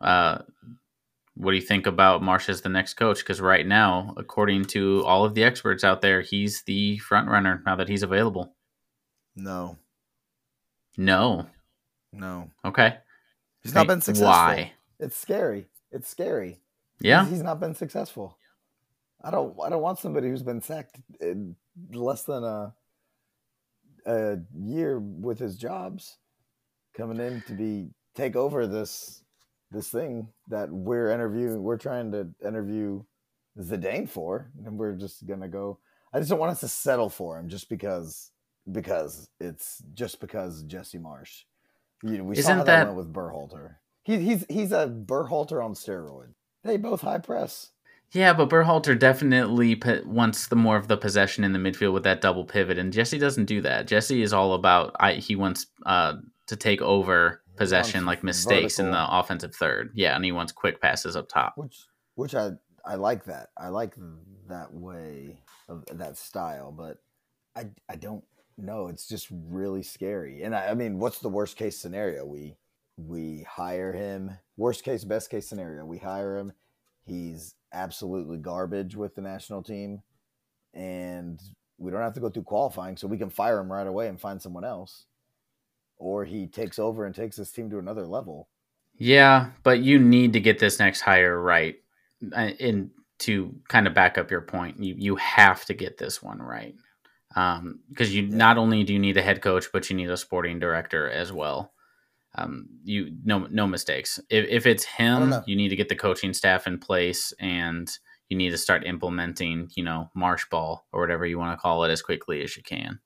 [0.00, 0.38] uh,
[1.36, 3.18] what do you think about Marsch as the next coach?
[3.18, 7.62] Because right now, according to all of the experts out there, he's the front runner
[7.66, 8.54] now that he's available.
[9.34, 9.76] No.
[10.96, 11.46] No.
[12.12, 12.50] No.
[12.64, 12.98] Okay.
[13.62, 14.28] He's not been successful.
[14.28, 14.72] Why?
[15.00, 15.66] It's scary.
[15.90, 16.60] It's scary.
[17.00, 17.26] Yeah.
[17.26, 18.38] He's not been successful.
[19.22, 19.56] I don't.
[19.64, 21.56] I don't want somebody who's been sacked in
[21.92, 22.74] less than a
[24.06, 26.18] a year with his jobs
[26.96, 29.22] coming in to be take over this
[29.70, 33.02] this thing that we're interviewing, we're trying to interview
[33.58, 35.78] Zidane for, and we're just gonna go.
[36.12, 38.30] I just don't want us to settle for him just because
[38.70, 41.42] because it's just because Jesse Marsch.
[42.02, 43.76] You know, we Isn't saw that, that with Berhalter.
[44.02, 46.34] He, he's he's a Berhalter on steroids.
[46.62, 47.70] They both high press.
[48.12, 52.20] Yeah, but Berhalter definitely wants the more of the possession in the midfield with that
[52.20, 53.86] double pivot, and Jesse doesn't do that.
[53.88, 56.14] Jesse is all about I, he wants uh,
[56.46, 58.86] to take over possession, like mistakes vertical.
[58.86, 59.90] in the offensive third.
[59.94, 61.54] Yeah, and he wants quick passes up top.
[61.56, 62.52] Which which I
[62.84, 63.48] I like that.
[63.56, 63.94] I like
[64.48, 66.98] that way of that style, but
[67.56, 68.24] I I don't
[68.56, 68.88] know.
[68.88, 70.42] It's just really scary.
[70.42, 72.24] And I, I mean, what's the worst case scenario?
[72.24, 72.56] We
[72.96, 74.38] we hire him.
[74.56, 76.52] Worst case, best case scenario, we hire him.
[77.06, 80.02] He's absolutely garbage with the national team,
[80.72, 81.40] and
[81.78, 84.20] we don't have to go through qualifying, so we can fire him right away and
[84.20, 85.06] find someone else
[85.98, 88.48] or he takes over and takes his team to another level.
[88.96, 91.76] Yeah, but you need to get this next hire right.
[92.32, 96.40] And to kind of back up your point, you you have to get this one
[96.40, 96.74] right.
[97.36, 98.36] Um, because you yeah.
[98.36, 101.32] not only do you need a head coach, but you need a sporting director as
[101.32, 101.72] well.
[102.36, 104.20] Um, you no no mistakes.
[104.28, 107.88] If if it's him, you need to get the coaching staff in place and
[108.28, 111.84] you need to start implementing, you know, marsh ball or whatever you want to call
[111.84, 112.98] it as quickly as you can.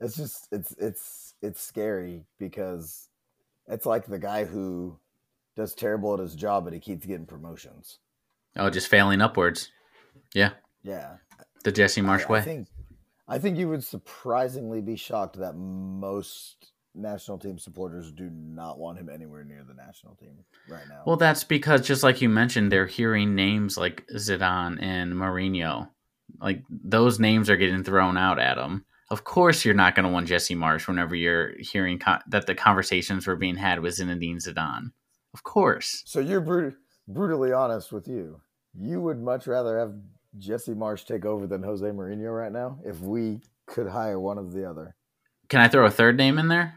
[0.00, 3.08] It's just it's it's it's scary because
[3.68, 4.98] it's like the guy who
[5.56, 7.98] does terrible at his job, but he keeps getting promotions.
[8.56, 9.70] Oh, just failing upwards.
[10.34, 10.50] Yeah.
[10.82, 11.16] Yeah.
[11.64, 12.38] The Jesse Marsch I, way.
[12.38, 12.68] I think,
[13.26, 18.98] I think you would surprisingly be shocked that most national team supporters do not want
[18.98, 21.02] him anywhere near the national team right now.
[21.06, 25.88] Well, that's because just like you mentioned, they're hearing names like Zidane and Mourinho.
[26.40, 30.12] Like those names are getting thrown out at him of course you're not going to
[30.12, 34.36] want Jesse Marsch whenever you're hearing co- that the conversations were being had with Zinedine
[34.36, 34.92] Zidane.
[35.34, 36.02] Of course.
[36.06, 36.74] So you're brut-
[37.06, 38.40] brutally honest with you.
[38.78, 39.94] You would much rather have
[40.38, 44.52] Jesse Marsch take over than Jose Mourinho right now if we could hire one of
[44.52, 44.94] the other.
[45.48, 46.74] Can I throw a third name in there?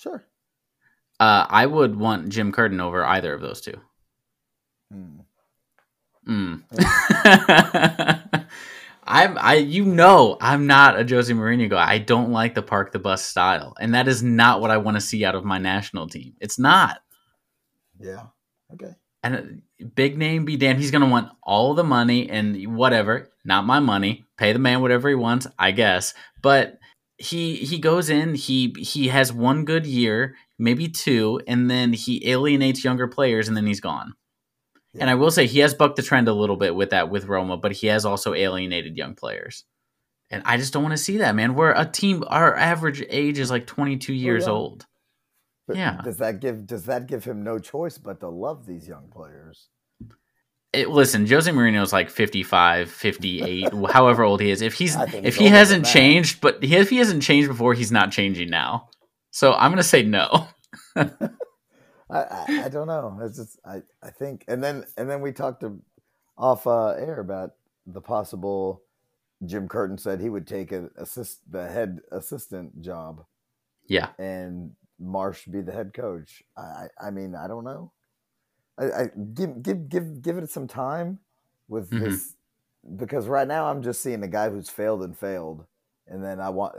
[0.00, 0.24] Sure.
[1.18, 3.78] Uh, I would want Jim Curtin over either of those two.
[4.90, 5.20] Hmm.
[6.26, 6.62] Mm.
[9.04, 11.86] I'm I you know I'm not a Josie Mourinho guy.
[11.86, 14.96] I don't like the park the bus style, and that is not what I want
[14.96, 16.34] to see out of my national team.
[16.40, 16.98] It's not.
[17.98, 18.26] Yeah.
[18.72, 18.94] Okay.
[19.22, 20.78] And uh, big name be damned.
[20.78, 23.30] He's gonna want all the money and whatever.
[23.44, 24.24] Not my money.
[24.38, 26.14] Pay the man whatever he wants, I guess.
[26.40, 26.78] But
[27.20, 28.34] he he goes in.
[28.34, 33.56] He he has one good year, maybe two, and then he alienates younger players, and
[33.56, 34.14] then he's gone.
[34.98, 37.26] And I will say he has bucked the trend a little bit with that with
[37.26, 39.64] Roma, but he has also alienated young players.
[40.30, 41.54] And I just don't want to see that, man.
[41.54, 44.52] We're a team our average age is like 22 years yeah.
[44.52, 44.86] old.
[45.68, 46.00] But Yeah.
[46.02, 49.68] Does that give does that give him no choice but to love these young players?
[50.72, 54.62] It, listen, Jose Mourinho's like 55, 58, however old he is.
[54.62, 58.12] If he's if he hasn't changed, but he, if he hasn't changed before, he's not
[58.12, 58.88] changing now.
[59.32, 60.46] So I'm going to say no.
[60.96, 61.06] I,
[62.10, 63.18] I, I don't know.
[63.22, 65.80] It's just I, I think and then and then we talked to,
[66.36, 67.52] off uh, air about
[67.86, 68.82] the possible
[69.46, 73.24] Jim Curtin said he would take an assist the head assistant job
[73.86, 74.08] Yeah.
[74.18, 76.42] and Marsch be the head coach.
[76.56, 77.92] I, I mean I don't know.
[78.80, 81.18] I, I give give give give it some time
[81.68, 82.00] with Mhm.
[82.00, 82.36] this
[82.96, 85.66] because right now I'm just seeing a guy who's failed and failed,
[86.06, 86.74] and then I want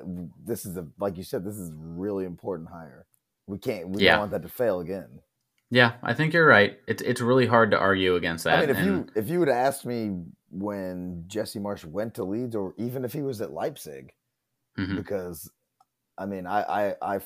[0.45, 3.05] this is a like you said this is really important hire.
[3.47, 4.13] We can't we Yeah.
[4.13, 5.21] don't want that to fail again.
[5.69, 6.79] Yeah, I think you're right.
[6.87, 8.57] It's it's really hard to argue against that.
[8.57, 12.25] I mean, if you if you would have asked me when Jesse Marsch went to
[12.25, 14.13] Leeds, or even if he was at Leipzig,
[14.77, 14.97] Mhm.
[14.97, 15.49] because
[16.17, 16.61] I mean, I,
[16.91, 17.19] I I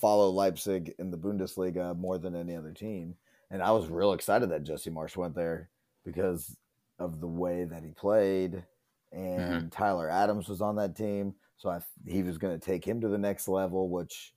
[0.00, 3.16] follow Leipzig in the Bundesliga more than any other team,
[3.54, 5.70] and I was real excited that Jesse Marsch went there
[6.04, 6.56] because
[6.98, 8.64] of the way that he played,
[9.12, 9.68] and mm-hmm.
[9.68, 13.08] Tyler Adams was on that team, so I he was going to take him to
[13.08, 14.34] the next level, which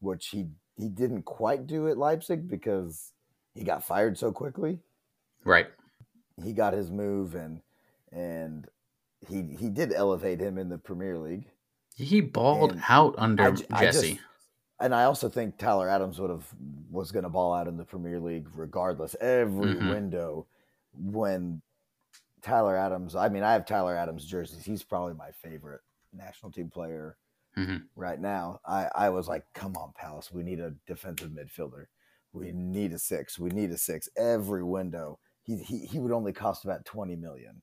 [0.00, 0.46] which he
[0.78, 3.12] he didn't quite do at Leipzig because
[3.54, 4.78] he got fired so quickly
[5.44, 5.66] right.
[6.42, 7.60] he got his move and
[8.12, 8.66] and
[9.28, 11.50] he he did elevate him in the Premier League.
[11.94, 14.20] He balled And out under I j- I just- Jesse.
[14.82, 16.52] And I also think Tyler Adams would have
[16.90, 19.14] was going to ball out in the Premier League regardless.
[19.20, 19.88] Every Mhm.
[19.88, 20.48] window
[20.92, 21.62] when
[22.42, 24.64] Tyler Adams, I mean, I have Tyler Adams jerseys.
[24.64, 27.16] He's probably my favorite national team player
[27.56, 27.88] Mhm.
[27.94, 28.60] right now.
[28.64, 31.86] I I was like, come on, Palace, we need a defensive midfielder.
[32.32, 33.38] We need a six.
[33.38, 34.08] We need a six.
[34.16, 35.20] Every window.
[35.44, 37.62] He he, he would only cost about twenty million.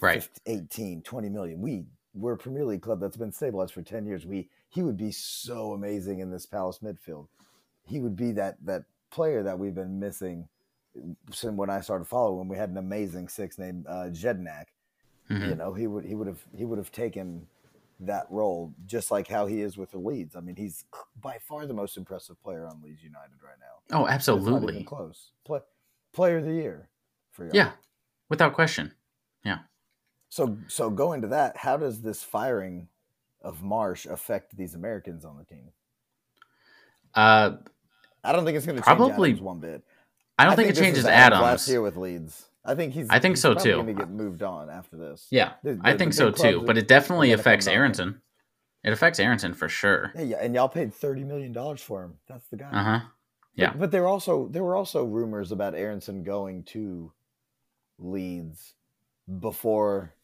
[0.00, 0.22] Right.
[0.22, 1.60] 15, 18, 20 million.
[1.60, 4.26] We we're a Premier League club that's been stabilized for 10 years.
[4.26, 7.26] We he would be so amazing in this Palace midfield.
[7.84, 10.48] He would be that that player that we've been missing
[11.32, 14.66] since when I started following when we had an amazing six named uh, Jedinak.
[15.28, 15.48] Mhm.
[15.48, 17.46] You know, he would he would have he would have taken
[18.00, 20.34] that role just like how he is with the Leeds.
[20.34, 20.84] I mean, he's
[21.20, 23.96] by far the most impressive player on Leeds United right now.
[23.98, 24.84] Oh, It's not even absolutely.
[24.84, 25.32] close.
[25.44, 25.60] Play,
[26.12, 26.88] player of the year
[27.30, 27.54] for y'all.
[27.54, 27.72] Yeah,
[28.28, 28.94] without question.
[29.44, 29.58] Yeah.
[30.28, 32.88] So so going to that, how does this firing
[33.42, 35.70] of Marsch affect these Americans on the team?
[37.14, 37.56] Uh,
[38.22, 39.82] I don't think it's going to Probably- change Adams one bit.
[40.38, 41.42] I don't think, this it changes Adams Adams.
[41.42, 42.46] last year with Leeds.
[42.64, 43.08] I think he's.
[43.10, 43.74] I think he's so, too.
[43.74, 45.26] Going to get moved on after this.
[45.30, 46.62] Yeah, The- I think so too.
[46.66, 47.66] But it definitely are gonna come affects.
[47.66, 48.22] Aaronson.
[48.82, 50.12] It affects Aaronson for sure.
[50.14, 52.14] Yeah, yeah, and y'all paid thirty million dollars for him.
[52.28, 52.70] That's the guy.
[52.70, 53.00] Uh huh.
[53.54, 53.74] Yeah.
[53.74, 57.12] but, there were also there were also rumors about Aaronson going to
[57.98, 58.74] Leeds
[59.40, 60.14] before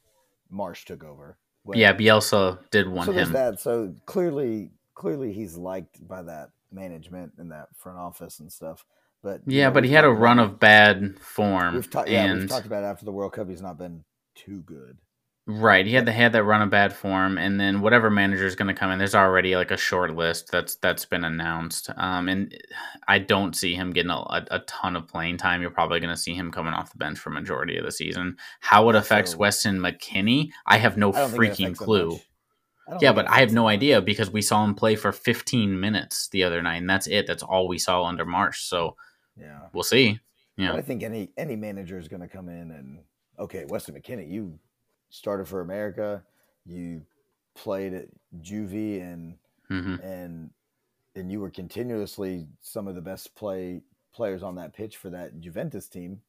[0.51, 1.37] Marsch took over.
[1.67, 3.33] When- Yeah, Bielsa did want so him.
[3.33, 3.61] that.
[3.61, 8.85] So clearly, clearly he's liked by that management and that front office and stuff.
[9.23, 12.09] But Yeah, know, but he had a run of bad form, We've talked.
[12.09, 14.05] Yeah, and we've talked about after the World Cup, he's not been
[14.37, 14.99] too good.
[15.49, 18.57] Right, he had the had that run of bad form, and then whatever manager is
[18.57, 21.89] going to come in, there's already like a short list that's that's been announced.
[21.97, 22.53] Um, and
[23.07, 25.61] I don't see him getting a, a, a ton of playing time.
[25.63, 28.37] You're probably going to see him coming off the bench for majority of the season.
[28.59, 32.09] How it affects so- Weston McKennie, I have no I don't think it freaking clue.
[32.09, 32.27] much.
[32.89, 35.79] I don't Yeah, but I have no idea because we saw him play for 15
[35.79, 37.29] minutes the other night, and that's it.
[37.29, 38.67] That's all we saw under Marsch.
[38.67, 38.97] So
[39.41, 40.19] Yeah, we'll see.
[40.57, 42.99] But Yeah, I think any any manager is going to come in and
[43.39, 44.59] okay, Weston McKennie, you
[45.11, 46.23] started for America,
[46.65, 47.03] you
[47.55, 48.09] played at
[48.41, 49.37] Juvie and
[49.69, 50.51] hmm and
[51.15, 53.83] and you were continuously some of the best play
[54.15, 56.21] players on that pitch for that Juventus team.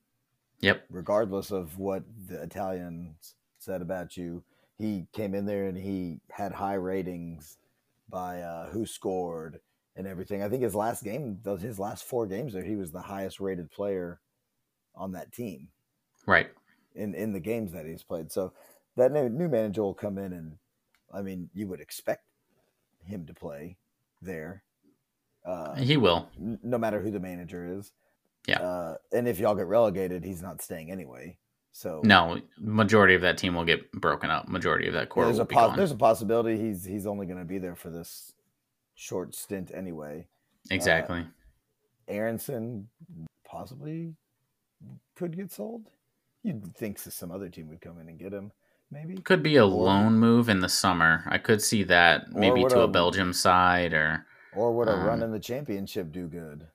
[0.61, 0.85] Yep.
[0.89, 4.43] Regardless of what the Italians said about you,
[4.77, 7.57] he came in there and he had high ratings
[8.09, 9.59] by uh, WhoScored
[9.95, 10.41] and everything.
[10.41, 13.39] I think his last game, those his last four games there, he was the highest
[13.39, 14.19] rated player
[14.95, 15.69] on that team
[16.27, 16.49] right.
[16.97, 18.31] In in the games that he's played.
[18.31, 18.53] So
[18.95, 20.57] that new, new manager will come in and
[21.13, 22.23] I mean, you would expect
[23.05, 23.77] him to play
[24.21, 24.63] there.
[25.45, 26.27] Uh, He will.
[26.37, 27.91] n- no matter who the manager is.
[28.47, 28.59] Yeah.
[28.59, 31.37] Uh, and if y'all get relegated, he's not staying anyway.
[31.71, 34.47] So No, majority of that team will get broken up.
[34.49, 35.77] Majority of that core yeah, there's will a be pos- gone.
[35.77, 38.33] there's a possibility he's he's only going to be there for this
[38.95, 40.27] short stint anyway.
[40.71, 41.25] Exactly.
[42.07, 42.89] Aaronson
[43.45, 44.15] possibly
[45.15, 45.89] could get sold.
[46.43, 48.51] You'd think some other team would come in and get him,
[48.91, 49.17] maybe.
[49.17, 51.23] could be a or- loan move in the summer.
[51.27, 54.25] I could see that maybe to a a- Belgium side or
[54.55, 56.67] Or would a run Um, in the championship do good?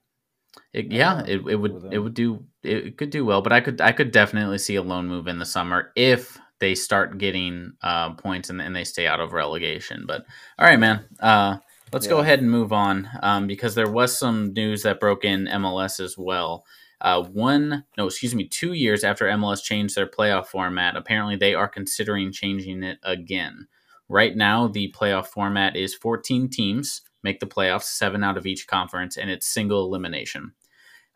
[0.75, 3.61] it, Yeah, yeah, it, it would it would do it could do well, but I
[3.61, 7.73] could I could definitely see a loan move in the summer if they start getting
[7.83, 10.05] uh, points and, and they stay out of relegation.
[10.07, 10.27] But
[10.59, 11.05] all right, man.
[11.19, 11.57] Uh,
[11.93, 15.47] let's go ahead and move on um, because there was some news that broke in
[15.47, 16.65] MLS as well.
[17.03, 21.55] Uh, one, no, excuse me, two years after MLS changed their playoff format, apparently they
[21.55, 23.67] are considering changing it again.
[24.09, 28.67] Right now, the playoff format is 14 teams make the playoffs, seven out of each
[28.67, 30.53] conference, and it's single elimination.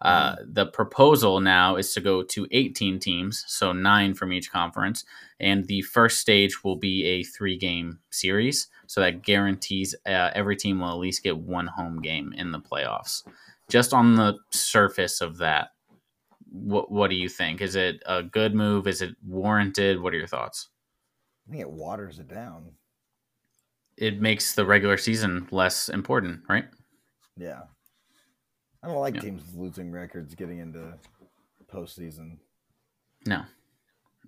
[0.02, 5.04] Uh, the proposal now is to go to 18 teams, so nine from each conference,
[5.40, 8.68] and the first stage will be a three game series.
[8.86, 12.60] So that guarantees uh, every team will at least get one home game in the
[12.60, 13.22] playoffs.
[13.70, 15.70] Just on the surface of that,
[16.64, 17.60] what, what do you think?
[17.60, 18.86] Is it a good move?
[18.86, 20.00] Is it warranted?
[20.00, 20.68] What are your thoughts?
[21.46, 22.72] I think it waters it down.
[23.96, 26.66] It makes the regular season less important, right?
[27.36, 27.62] Yeah.
[28.82, 29.20] I don't like Yeah.
[29.20, 30.94] teams losing records getting into
[31.72, 32.38] postseason.
[33.26, 33.42] No.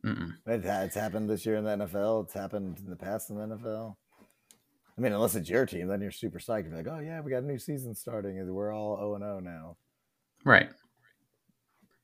[0.04, 0.36] Mm-mm.
[0.46, 2.24] It's happened this year in the NFL.
[2.24, 3.96] It's happened in the past in the NFL.
[4.96, 6.68] I mean, unless it's your team, then you're super psyched.
[6.68, 9.22] You're like, oh yeah, we got a new season starting, and we're all zero and
[9.22, 9.76] zero now.
[10.44, 10.70] Right.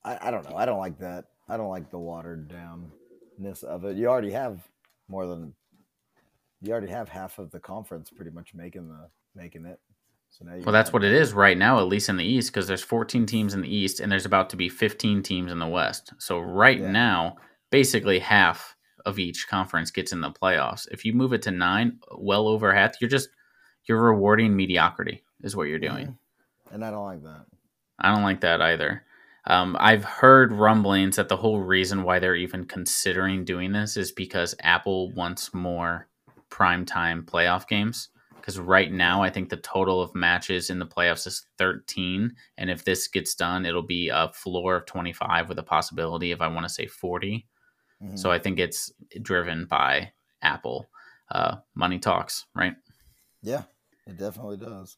[0.04, 0.56] I, I don't know.
[0.56, 1.26] I don't like that.
[1.48, 3.96] I don't like the watered downness of it.
[3.96, 4.60] You already have
[5.08, 5.54] more than
[6.62, 9.78] you already have half of the conference pretty much making the making it.
[10.30, 12.52] So now you Well, that's what it is right now, at least in the East,
[12.52, 15.58] because there's 14 teams in the East and there's about to be 15 teams in
[15.58, 16.12] the West.
[16.18, 16.90] So right Yeah.
[16.90, 17.36] now,
[17.70, 20.88] basically half of each conference gets in the playoffs.
[20.90, 23.28] If you move it to nine, well over half, you're just
[23.84, 26.06] you're rewarding mediocrity, is what you're doing.
[26.06, 26.74] Mm-hmm.
[26.74, 27.44] and I don't like that.
[27.98, 29.04] I don't like that either.
[29.46, 34.10] Um, I've heard rumblings that the whole reason why they're even considering doing this is
[34.10, 36.08] because Apple wants more
[36.50, 38.08] primetime playoff games.
[38.36, 42.34] Because right now, I think the total of matches in the playoffs is 13.
[42.58, 46.42] And if this gets done, it'll be a floor of 25 with a possibility of,
[46.42, 47.46] I want to say, 40.
[48.02, 48.18] Mhm.
[48.18, 48.92] So I think it's
[49.22, 50.90] driven by Apple.
[51.30, 52.76] Uh, money talks, right?
[53.42, 53.62] yeah,
[54.06, 54.96] it definitely does.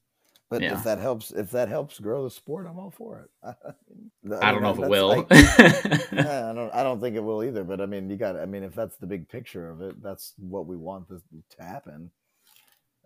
[0.48, 0.74] But Yeah.
[0.74, 3.30] if that helps, if that helps grow the sport, I'm all for it.
[4.40, 5.26] I don't know if it will.
[5.30, 6.72] Yeah, I don't.
[6.72, 7.64] I don't think it will either.
[7.64, 8.36] But I mean, you got.
[8.36, 11.22] I mean, if that's the big picture of it, that's what we want this
[11.56, 12.10] to happen.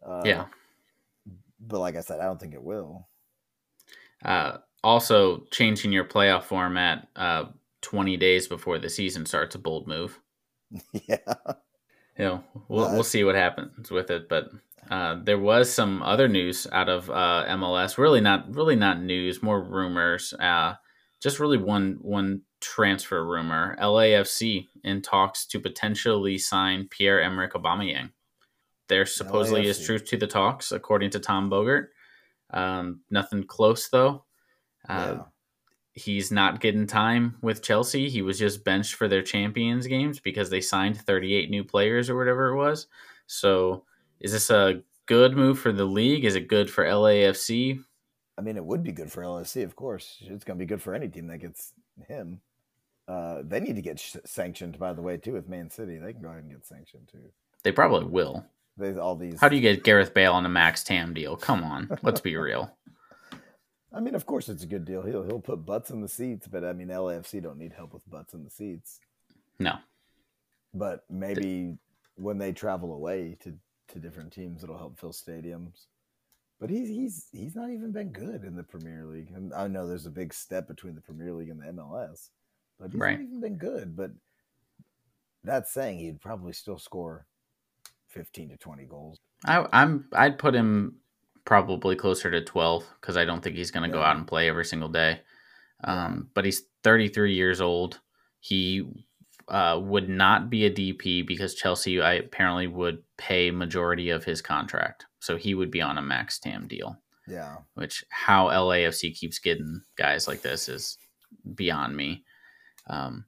[0.05, 0.47] Uh, yeah.
[1.61, 3.09] But like I said, I don't think it will.
[4.25, 7.47] Uh, also, changing your playoff format uh,
[7.83, 10.19] 20 days before the season starts a bold move.
[10.93, 11.17] yeah.
[12.19, 14.51] You know, Well, we'll see what happens with it, but
[14.89, 17.99] uh, there was some other news out of uh, MLS.
[17.99, 20.33] Really not, really not news, more rumors.
[20.35, 20.75] Uh,
[21.21, 28.11] just really one one transfer rumor: LAFC in talks to potentially sign Pierre Emerick Aubameyang.
[28.89, 31.89] There supposedly is truth to the talks, according to Tom Bogert.
[32.53, 34.25] Um, nothing close though.
[34.89, 35.23] Uh, yeah.
[35.93, 38.09] he's not getting time with Chelsea.
[38.09, 42.17] He was just benched for their Champions games because they signed 38 new players or
[42.17, 42.89] whatever it was.
[43.27, 43.85] So,
[44.21, 46.25] is this a good move for the league?
[46.25, 47.83] Is it good for LAFC?
[48.39, 50.17] I mean, it would be good for LSC, of course.
[50.21, 51.73] It's going to be good for any team that gets
[52.09, 52.41] him.
[53.07, 55.33] Uh, they need to get sh- sanctioned, by the way, too.
[55.33, 57.33] With Man City, they can go ahead and get sanctioned too.
[57.65, 58.47] They probably will.
[58.99, 59.39] All these.
[59.39, 61.37] How do you get Gareth Bale on a max TAM deal?
[61.37, 62.75] Come on, let's be real.
[63.93, 65.03] I mean, of course, it's a good deal.
[65.03, 68.09] He'll he'll put butts in the seats, but I mean, LAFC don't need help with
[68.09, 69.01] butts in the seats.
[69.59, 69.75] No,
[70.73, 71.77] But maybe
[72.15, 73.53] when they travel away to,
[73.91, 75.87] to different teams, it'll help fill stadiums.
[76.61, 79.31] But he's he's he's not even been good in the Premier League.
[79.35, 82.29] And I know there's a big step between the Premier League and the MLS,
[82.79, 83.19] but he's Right.
[83.19, 83.97] not even been good.
[83.97, 84.11] But
[85.43, 87.27] that's saying he'd probably still score
[88.09, 89.19] fifteen to twenty goals.
[89.47, 90.07] I, I'm.
[90.13, 90.97] I'd put him
[91.47, 94.49] probably closer to 12 because I don't think he's going to go out and play
[94.49, 95.21] every single day.
[95.83, 98.01] Um, but he's 33 years old.
[98.41, 98.87] He
[99.51, 104.41] uh, would not be a DP because Chelsea I, apparently would pay majority of his
[104.41, 106.97] contract, so he would be on a max TAM deal.
[107.27, 110.97] Yeah, Which how LAFC keeps getting guys like this is
[111.55, 112.25] beyond me.
[112.87, 113.25] Um,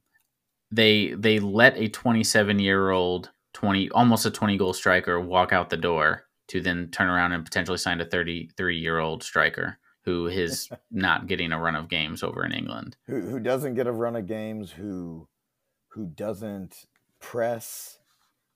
[0.71, 5.71] they they let a 27 year old 20 almost a 20 goal striker walk out
[5.71, 10.27] the door to then turn around and potentially sign a 33 year old striker who
[10.27, 12.97] is not getting a run of games over in England.
[13.07, 14.71] who who doesn't get a run of games?
[14.71, 15.29] Who
[15.93, 16.87] who doesn't
[17.21, 17.99] press,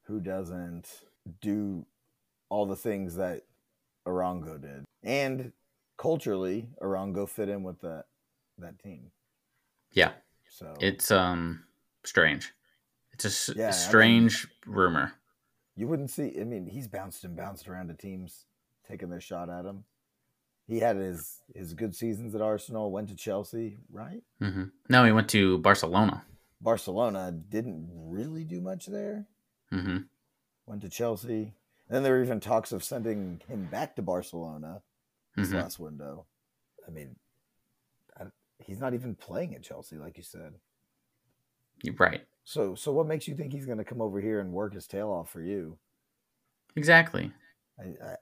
[0.04, 1.02] who doesn't
[1.40, 1.84] do
[2.48, 3.42] all the things that
[4.06, 4.84] Arango did.
[5.02, 5.52] And
[5.96, 8.04] culturally, Arango fit in with that
[8.58, 9.10] that team.
[9.92, 10.12] Yeah.
[10.48, 11.64] So It's um
[12.04, 12.52] strange.
[13.12, 15.12] It's a s- Yeah, I mean- strange rumor.
[15.74, 18.46] you wouldn't see I mean, he's bounced and bounced around to teams
[18.88, 19.84] taking their shot at him.
[20.68, 24.22] He had his his good seasons at Arsenal, went to Chelsea, right?
[24.40, 26.24] hmm No, he went to Barcelona.
[26.60, 29.26] Barcelona didn't really do much there.
[29.70, 29.96] hmm
[30.66, 31.54] Went to Chelsea.
[31.88, 34.82] And then there were even talks of sending him back to Barcelona
[35.36, 36.26] this hmm last window.
[36.86, 37.16] I mean,
[38.18, 38.24] I,
[38.58, 40.54] he's not even playing at Chelsea, like you said.
[41.82, 42.26] You're right.
[42.44, 44.86] So, so what makes you think he's going to come over here and work his
[44.86, 45.78] tail off for you?
[46.76, 47.32] Exactly.
[47.78, 48.16] I, I,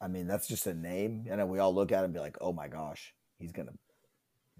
[0.00, 2.20] I mean, that's just a name, and then we all look at him and be
[2.20, 3.74] like, "Oh my gosh, he's going to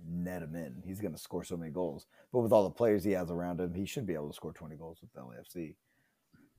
[0.07, 0.83] net him in.
[0.85, 3.61] He's going to score so many goals." But with all the players he has around
[3.61, 5.75] him, he should be able to score twenty goals with LAFC.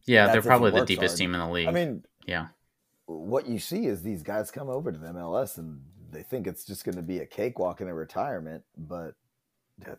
[0.05, 1.17] Yeah, That's they're probably the deepest hard.
[1.19, 1.67] team in the league.
[1.67, 2.47] I mean, yeah.
[3.05, 5.81] what you see is these guys come over to the MLS and
[6.11, 9.15] they think it's just going to be a cakewalk in a retirement, but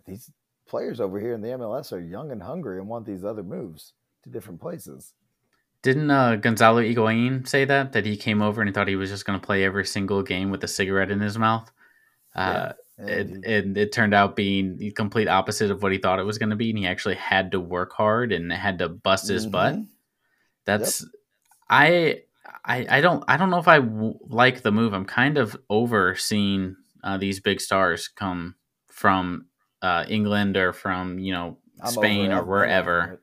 [0.06, 0.30] these
[0.66, 3.92] players over here in the MLS are young and hungry and want these other moves
[4.22, 5.14] to different places.
[5.82, 7.92] Didn't uh, Gonzalo Higuain say that?
[7.92, 10.22] That he came over and he thought he was just going to play every single
[10.22, 11.70] game with a cigarette in his mouth?
[12.34, 12.72] Uh,
[13.08, 16.24] And it, and it turned out being the complete opposite of what he thought it
[16.24, 16.70] was going to be.
[16.70, 19.74] And he actually had to work hard and had to bust his butt.
[19.74, 19.86] Mhm.
[20.66, 21.04] That's
[21.68, 22.22] I,
[22.64, 24.92] I I don't I don't know if I w- like the move.
[24.92, 28.56] I'm kind of over seeing uh, these big stars come
[28.88, 29.46] from
[29.82, 33.20] uh, England or from you know I'm Spain or wherever.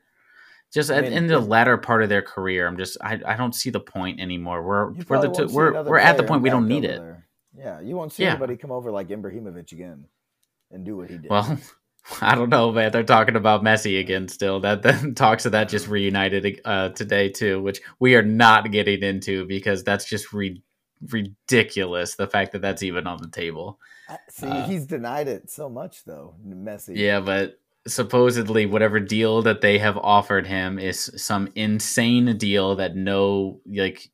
[0.74, 3.54] Just I mean, in the latter part of their career, I'm just I, I don't
[3.54, 4.64] see the point anymore.
[4.64, 6.98] We're we're the we're we're at the point we don't need it.
[7.00, 7.27] there.
[7.58, 8.32] Yeah, you won't see Yeah.
[8.32, 10.06] anybody come over like Ibrahimovic again
[10.72, 11.30] and do what he did.
[11.32, 11.58] Well,
[12.22, 12.92] I don't know, man.
[12.92, 14.60] They're talking about Messi again still.
[14.62, 19.02] That the talks of that just reunited uh, today too, which we are not getting
[19.04, 20.62] into because that's just re-
[21.12, 22.16] ridiculous.
[22.16, 23.80] The fact that that's even on the table.
[24.30, 26.36] See, uh, he's denied it so much though.
[26.48, 26.96] Messi.
[26.96, 32.96] Yeah, but supposedly whatever deal that they have offered him is some insane deal that
[32.96, 34.10] no like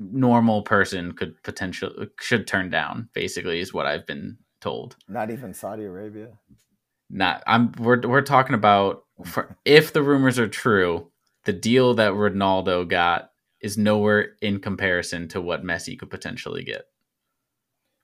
[0.00, 3.08] normal person could potentially should turn down.
[3.12, 4.96] Basically, is what I've been told.
[5.08, 6.28] Not even Saudi Arabia.
[7.08, 11.10] not I'm we're we're talking about for, if the rumors are true,
[11.44, 13.30] the deal that Ronaldo got
[13.60, 16.86] is nowhere in comparison to what Messi could potentially get.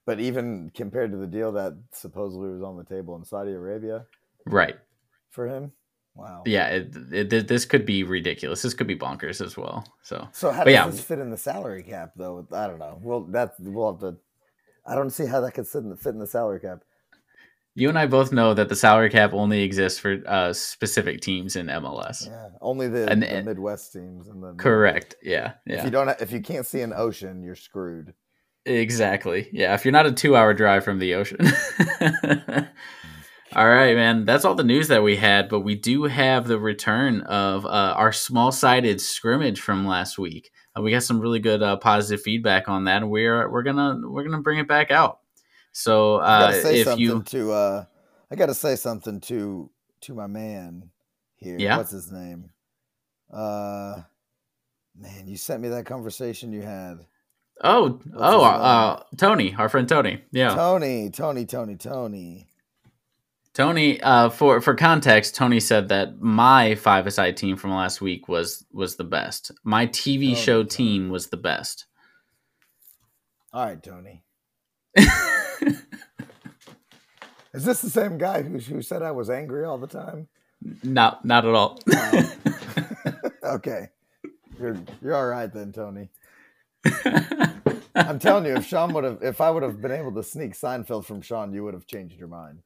[0.04, 4.06] But even compared to the deal that supposedly was on the table in Saudi Arabia
[4.44, 4.76] Right.
[5.30, 5.72] for him,
[6.16, 6.42] wow.
[6.46, 8.62] Yeah, it, it, this could be ridiculous.
[8.62, 9.86] This could be bonkers as well.
[10.02, 10.88] So, So how But does yeah.
[10.88, 12.46] this fit in the salary cap though?
[12.52, 12.98] I don't know.
[13.02, 14.16] Well, that we'll have to.
[14.86, 16.78] I don't see how that could fit in the, fit in the salary cap.
[17.74, 21.56] you and I both know that the salary cap only exists for uh, specific teams
[21.56, 22.26] in MLS.
[22.28, 25.16] Yeah, only the, And- the Midwest teams and the Correct.
[25.22, 25.54] Yeah.
[25.66, 28.14] If you don't, if you can't see an ocean, you're screwed.
[28.64, 29.48] Exactly.
[29.52, 31.38] Yeah, if you're not a two hour drive from the ocean.
[33.56, 34.26] all right, man.
[34.26, 37.94] That's all the news that we had, but we do have the return of uh,
[37.96, 40.50] our small sided scrimmage from last week.
[40.76, 43.98] Uh, we got some really good uh, positive feedback on that, and we're we're gonna
[44.04, 45.20] we're gonna bring it back out.
[45.72, 47.52] So I uh, gotta say if something you to.
[47.52, 47.84] uh
[48.30, 49.70] I gotta say something to
[50.02, 50.90] to my man
[51.36, 51.56] here.
[51.58, 51.78] Yeah?
[51.78, 52.50] What's his name?
[53.32, 54.02] Uh,
[54.94, 57.06] man, you sent me that conversation you had.
[57.64, 60.54] oh oh uh, Tony, our friend Tony, yeah.
[60.54, 62.48] Tony, Tony, Tony, Tony.
[63.56, 68.28] Tony, uh, for for context, Tony said that my five aside team from last week
[68.28, 69.50] was was the best.
[69.64, 70.68] My TV Tony, show Tony.
[70.68, 71.86] team was the best.
[73.54, 74.22] All right, Tony.
[77.54, 80.28] Is this the same guy who who said I was angry all the time?
[80.82, 81.80] No, not at all.
[83.42, 83.88] okay,
[84.60, 86.10] you're you're all right then, Tony.
[87.94, 90.52] I'm telling you, if Sean would have, if I would have been able to sneak
[90.52, 92.58] Seinfeld from Sean, you would have changed your mind.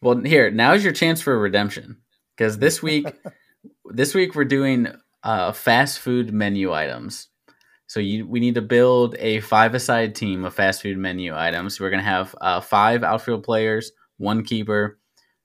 [0.00, 1.98] Well, here now's your chance for redemption
[2.36, 3.06] because this week,
[3.86, 4.88] this week we're doing
[5.22, 7.28] uh, fast food menu items.
[7.86, 11.80] So you, we need to build a five aside team of fast food menu items.
[11.80, 14.98] We're gonna have uh, five outfield players, one keeper,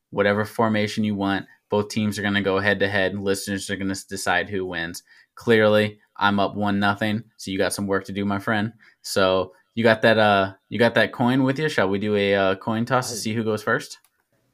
[0.10, 1.46] whatever formation you want.
[1.70, 3.18] Both teams are gonna go head to head.
[3.18, 5.04] Listeners are gonna decide who wins.
[5.36, 8.74] Clearly, I'm up one nothing, so you got some work to do, my friend.
[9.02, 11.70] So you got that uh you got that coin with you?
[11.70, 14.00] Shall we do a uh, coin toss to see who goes first?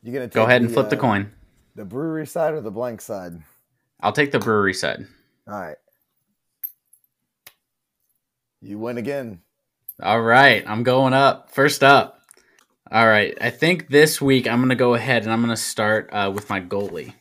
[0.03, 1.31] You gonna Go ahead and flip the uh, coin.
[1.75, 3.41] The brewery side or the blank side?
[3.99, 5.05] I'll take the brewery side.
[5.47, 5.77] All right.
[8.61, 9.41] You win again.
[10.01, 11.51] All right, I'm going up.
[11.51, 12.21] First up.
[12.91, 15.61] All right, I think this week I'm going to go ahead and I'm going to
[15.61, 17.13] start uh, with my goalie.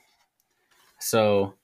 [1.00, 1.54] So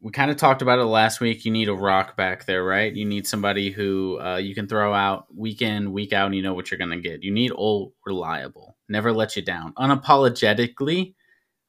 [0.00, 1.44] we kind of talked about it last week.
[1.44, 2.92] You need a rock back there, right?
[2.92, 6.42] You need somebody who uh, you can throw out week in, week out, and you
[6.42, 7.22] know what you're going to get.
[7.22, 11.14] You need old, reliable, never let you down, unapologetically,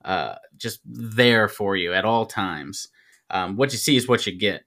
[0.04, 2.90] uh, just there for you at all times.
[3.30, 4.64] Um, what you see is what you get.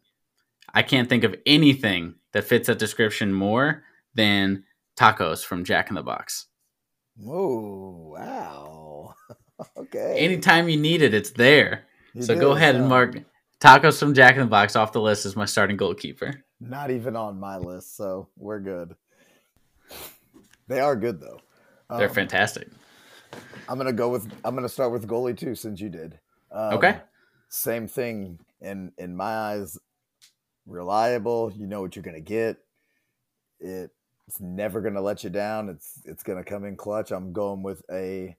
[0.73, 3.85] I can't think of anything that fits that description more
[4.15, 4.65] than
[4.99, 6.47] tacos from Jack in the Box.
[7.27, 9.15] Oh, wow.
[9.77, 10.17] okay.
[10.19, 11.87] Anytime you need it, it's there.
[12.15, 13.17] You so go ahead and mark
[13.61, 16.45] tacos from Jack in the Box off the list as my starting goalkeeper.
[16.61, 18.95] Not even on my list, so we're good.
[20.67, 21.41] They are good though.
[21.91, 22.69] They're Um, fantastic.
[23.69, 24.31] I'm gonna go with.
[24.45, 26.19] I'm gonna start with goalie too, since you did.
[26.51, 27.01] Um, Okay.
[27.49, 29.79] Same thing in in my eyes.
[30.67, 31.53] Reliable.
[31.57, 32.59] You know what you're gonna get.
[33.61, 33.91] It,
[34.27, 35.69] it's never gonna let you down.
[35.71, 37.11] It's it's gonna come in clutch.
[37.11, 38.37] I'm going with a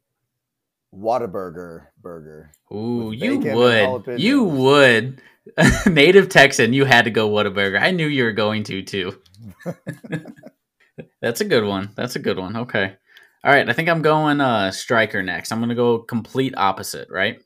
[0.94, 2.52] Whataburger burger.
[2.72, 4.20] Ooh, you would.
[4.20, 5.22] You would.
[5.88, 7.80] Native Texan, you had to go Whataburger.
[7.82, 9.20] I knew you were going to too.
[11.22, 11.92] That's a good one.
[11.96, 12.56] That's a good one.
[12.56, 12.96] Okay.
[13.44, 13.70] All right.
[13.70, 15.52] I think I'm going uh striker next.
[15.52, 17.42] I'm gonna go complete opposite, right?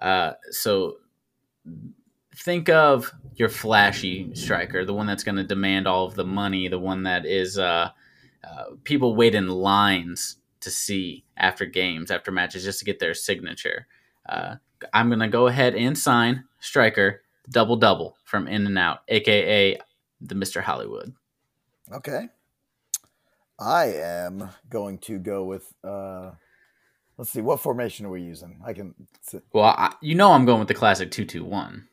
[0.00, 0.96] Uh so
[2.36, 6.78] think of your flashy striker, the one that's gonna demand all of the money, the
[6.78, 7.90] one that is uh,
[8.44, 13.14] uh people wait in lines to see after games, after matches, just to get their
[13.14, 13.86] signature.
[14.28, 14.56] Uh,
[14.92, 19.78] I'm gonna go ahead and sign striker double double from In and Out, aka
[20.20, 20.62] the Mr.
[20.62, 21.14] Hollywood.
[21.92, 22.28] Okay.
[23.58, 25.72] I am going to go with.
[25.84, 26.32] uh
[27.16, 27.40] Let's see.
[27.40, 28.60] What formation are we using?
[28.64, 28.94] I can.
[29.52, 31.88] Well, I, you know I'm going with the classic two two one.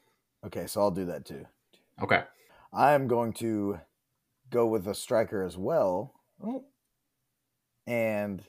[0.46, 1.46] Okay, so I'll do that too.
[2.00, 2.22] Okay.
[2.72, 3.80] I am going to
[4.52, 6.14] go with a striker as well.
[6.44, 6.66] Oh.
[7.88, 8.44] And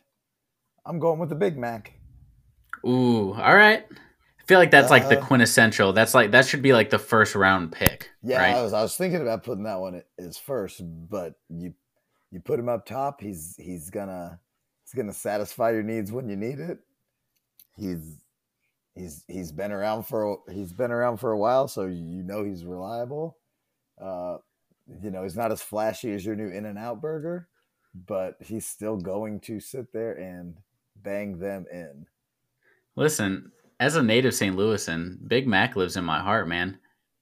[0.85, 1.95] I'm going with the Big Mac.
[2.87, 3.87] Ooh, all right.
[3.91, 5.95] I feel like that's like the Uh, quintessential.
[5.95, 8.11] That's like that should be like the first round pick.
[8.23, 8.57] Yeah, right?
[8.57, 11.73] I was I was thinking about putting that one as first, but you
[12.31, 14.39] you put him up top, he's he's gonna
[14.85, 16.79] he's gonna satisfy your needs when you need it.
[17.77, 18.18] He's
[18.95, 22.45] he's he's been around for a- he's been around for a while, so you know
[22.45, 23.37] he's reliable.
[24.01, 24.39] Uh,
[25.03, 27.49] you know he's not as flashy as your new In and Out burger,
[28.07, 30.57] but he's still going to sit there and
[31.03, 32.07] bang them in.
[32.97, 34.57] Listen, as a native St.
[34.57, 36.79] Louisan, Big Mac lives in my heart, man.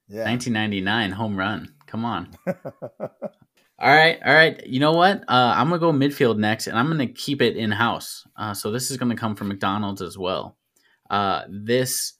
[0.08, 0.24] Yeah.
[0.24, 1.74] 1999 home run.
[1.86, 2.28] Come on.
[3.78, 4.64] All right, all right.
[4.66, 5.22] You know what?
[5.22, 8.24] Uh, I'm gonna go midfield next, and I'm gonna keep it in house.
[8.36, 10.56] Uh, so this is gonna come from McDonald's as well.
[11.10, 12.14] Uh, this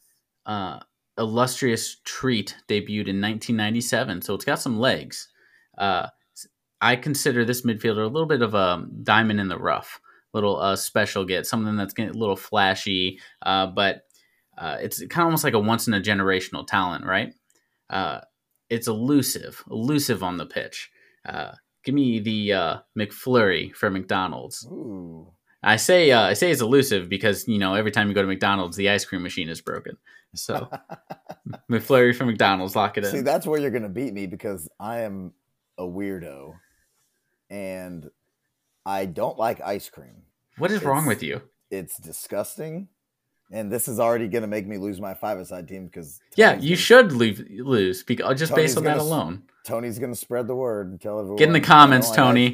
[0.46, 0.80] uh,
[1.16, 5.28] illustrious treat debuted in 1997, so it's got some legs.
[5.78, 6.08] Uh,
[6.80, 10.00] I consider this midfielder a little bit of a diamond in the rough,
[10.32, 14.02] little uh, special get, something that's getting a little flashy, uh, but
[14.58, 17.32] uh, it's kind of almost like a once in a generational talent, right?
[17.88, 18.20] Uh,
[18.70, 20.90] it's elusive, elusive on the pitch.
[21.26, 21.52] Uh,
[21.84, 24.66] give me the uh, McFlurry for McDonald's.
[24.70, 25.32] Ooh.
[25.62, 28.28] I say uh, I say it's elusive because you know every time you go to
[28.28, 29.96] McDonald's, the ice cream machine is broken.
[30.34, 30.68] So
[31.70, 33.10] McFlurry from McDonald's, lock it in.
[33.10, 35.32] See, that's where you're going to beat me because I am
[35.78, 36.54] a weirdo
[37.48, 38.08] and
[38.84, 40.24] I don't like ice cream.
[40.58, 41.40] what is wrong with you?
[41.70, 42.88] It's disgusting.
[43.54, 46.54] And this is already going to make me lose my five aside team because Yeah,
[46.54, 49.42] you gonna- should leave, lose because just Tony's based on that gonna s- alone.
[49.64, 51.36] Tony's going to spread the word and tell everyone.
[51.36, 52.50] Get in the comments, like Tony.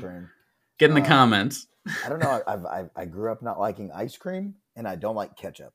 [0.78, 1.66] Get in the Uh, comments.
[2.04, 2.42] I don't know.
[2.46, 5.72] I've, I've, I grew up not liking ice cream and I don't like ketchup.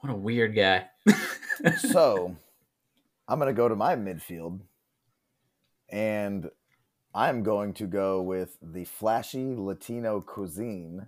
[0.00, 0.86] What a weird guy.
[1.78, 2.36] so
[3.28, 4.60] I'm going to go to my midfield
[5.88, 6.50] and
[7.14, 11.06] I'm going to go with the flashy Latino cuisine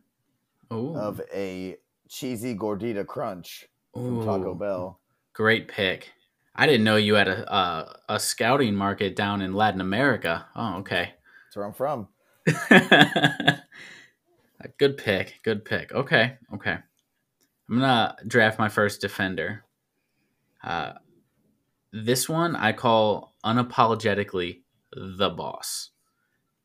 [0.72, 1.76] Ooh, of a
[2.08, 5.00] cheesy gordita crunch from Taco Bell.
[5.32, 6.12] great pick.
[6.54, 10.46] I didn't know you had a a, a scouting market down in Latin America.
[10.54, 11.14] Oh, okay.
[11.46, 12.08] That's where I'm from.
[14.78, 15.40] good pick.
[15.42, 15.92] Good pick.
[15.92, 16.36] Okay.
[16.54, 16.78] Okay.
[17.68, 19.64] I'm gonna draft my first defender.
[20.62, 20.92] Uh,
[21.92, 25.90] this one I call unapologetically the boss.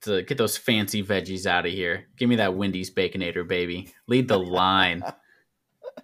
[0.01, 2.07] To get those fancy veggies out of here.
[2.17, 3.93] Give me that Wendy's Baconator, baby.
[4.07, 5.03] Lead the line.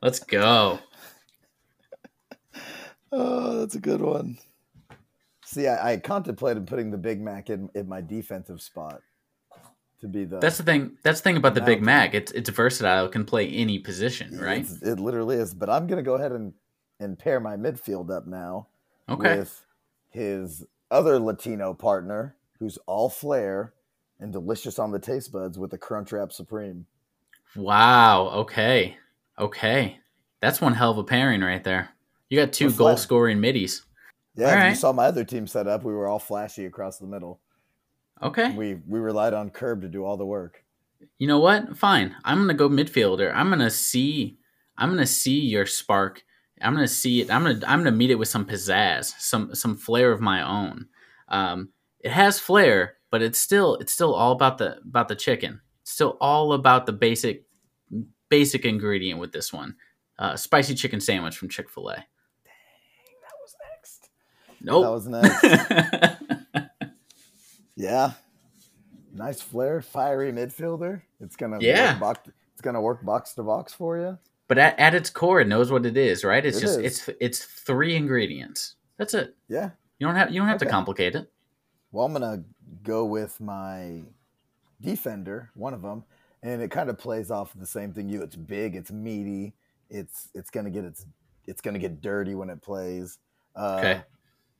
[0.01, 0.79] Let's go.
[3.11, 4.37] Oh, that's a good one.
[5.45, 9.01] See, I, I contemplated putting the Big Mac in, in my defensive spot
[10.01, 10.39] to be the.
[10.39, 10.97] That's the thing.
[11.03, 11.81] That's the thing about the Big.
[11.81, 12.13] Mac.
[12.13, 13.05] It's it's versatile.
[13.05, 14.59] It can play any position, right?
[14.61, 15.53] It's- it literally is.
[15.53, 16.53] But I'm going to go ahead and,
[16.99, 18.67] and pair my midfield up now
[19.09, 19.37] Okay.
[19.37, 19.63] with
[20.09, 23.73] his other Latino partner, who's all flair
[24.19, 26.85] and delicious on the taste buds with the Crunchwrap Supreme.
[27.55, 28.27] Wow.
[28.29, 28.97] Okay.
[29.39, 29.99] Okay.
[30.41, 31.89] That's one hell of a pairing right there.
[32.29, 33.83] You got two We're goal scoring middies.
[34.35, 35.83] Yeah, if you saw my other team set up.
[35.83, 37.39] We were all flashy across the middle.
[38.21, 38.51] Okay.
[38.51, 40.63] We we relied on Curb to do all the work.
[41.17, 41.77] You know what?
[41.77, 42.15] Fine.
[42.23, 43.33] I'm gonna go midfielder.
[43.33, 44.37] I'm gonna see.
[44.77, 46.23] I'm gonna see your spark.
[46.61, 47.31] I'm gonna see it.
[47.31, 47.61] I'm gonna.
[47.67, 50.87] I'm gonna meet it with some pizzazz, some some flair of my own.
[51.29, 51.69] Um,
[51.99, 55.61] it has flair, but it's still it's still all about the about the chicken.
[55.81, 57.46] It's still all about the basic
[58.29, 59.75] basic ingredient with this one.
[60.19, 61.95] Uh, spicy chicken sandwich from Chick Fil A.
[61.95, 62.03] Dang,
[63.21, 64.09] that was next.
[64.61, 64.83] Nope.
[64.83, 66.71] That was next.
[67.75, 68.11] yeah.
[69.13, 71.01] Nice flair, fiery midfielder.
[71.19, 71.93] It's gonna Yeah.
[71.93, 74.17] work box, it's gonna work box to box for you.
[74.47, 76.45] but at, at its core, it knows what it is, right?
[76.45, 76.85] It's It just is.
[77.07, 78.75] it's it's three ingredients.
[78.97, 79.35] That's it.
[79.47, 79.71] Yeah.
[79.99, 81.31] You don't have you don't have to complicate it.
[81.91, 82.43] Well, I'm gonna
[82.83, 84.03] go with my
[84.81, 86.03] defender, one of them,
[86.47, 88.09] and it kind of plays off the same thing.
[88.09, 89.53] You, it's big, it's meaty,
[89.89, 91.05] it's it's gonna get its
[91.45, 93.19] it's gonna get dirty when it plays.
[93.55, 94.01] Uh, Okay.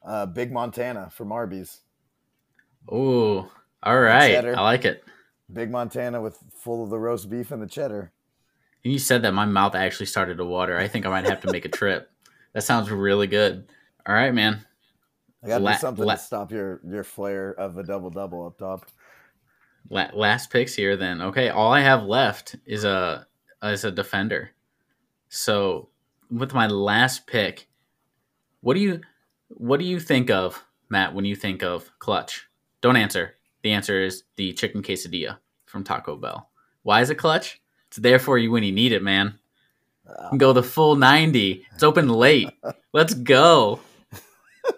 [0.05, 1.81] Uh, Big Montana from Arby's.
[2.93, 3.49] Ooh,
[3.83, 4.45] all right.
[4.45, 5.03] I like it.
[5.51, 8.11] Big Montana with full of the roast beef and the cheddar.
[8.83, 10.77] You said that, my mouth actually started to water.
[10.77, 12.09] I think I might have to make a trip.
[12.53, 13.67] That sounds really good.
[14.07, 14.65] All right, man.
[15.43, 18.09] I got to La- do something la- to stop your your flair of a double
[18.09, 18.87] double up top.
[19.89, 21.21] La- last picks here, then.
[21.21, 23.27] Okay, all I have left is a
[23.63, 24.51] is a defender.
[25.29, 25.89] So,
[26.31, 27.67] with my last pick,
[28.61, 29.01] what do you
[29.49, 32.47] what do you think of Matt when you think of clutch?
[32.81, 33.35] Don't answer.
[33.63, 36.49] The answer is the chicken quesadilla from Taco Bell.
[36.83, 37.61] Why is it clutch?
[37.87, 39.39] It's there for you when you need it, man.
[40.37, 41.65] Go the full 90.
[41.73, 42.49] It's open late.
[42.93, 43.79] Let's go.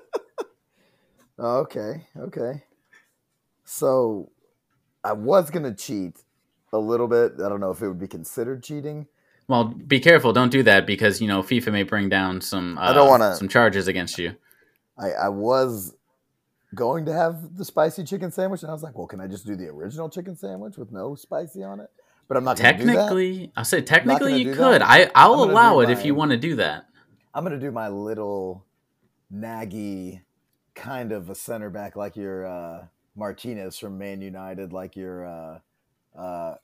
[1.39, 2.63] okay, okay.
[3.63, 4.31] So
[5.03, 6.23] I was gonna cheat
[6.73, 7.33] a little bit.
[7.43, 9.07] I don't know if it would be considered cheating.
[9.47, 10.31] Well, be careful.
[10.33, 13.35] Don't do that because, you know, FIFA may bring down some uh, I don't wanna-
[13.35, 14.35] some charges against you.
[14.97, 15.95] I, I was
[16.75, 19.47] going to have the spicy chicken sandwich, and I was like, well, can I just
[19.47, 21.89] do the original chicken sandwich with no spicy on it?
[22.27, 22.69] But I'm not gonna.
[22.73, 24.81] Technically, I'll say technically you could.
[24.81, 24.87] that.
[24.87, 26.85] I I'll allow it if you want to do that.
[27.33, 28.65] I'm gonna do my little
[29.33, 30.21] naggy
[30.75, 32.85] kind of a center back like your uh,
[33.19, 35.59] Martinez from Man United, like your uh,
[36.19, 36.55] uh,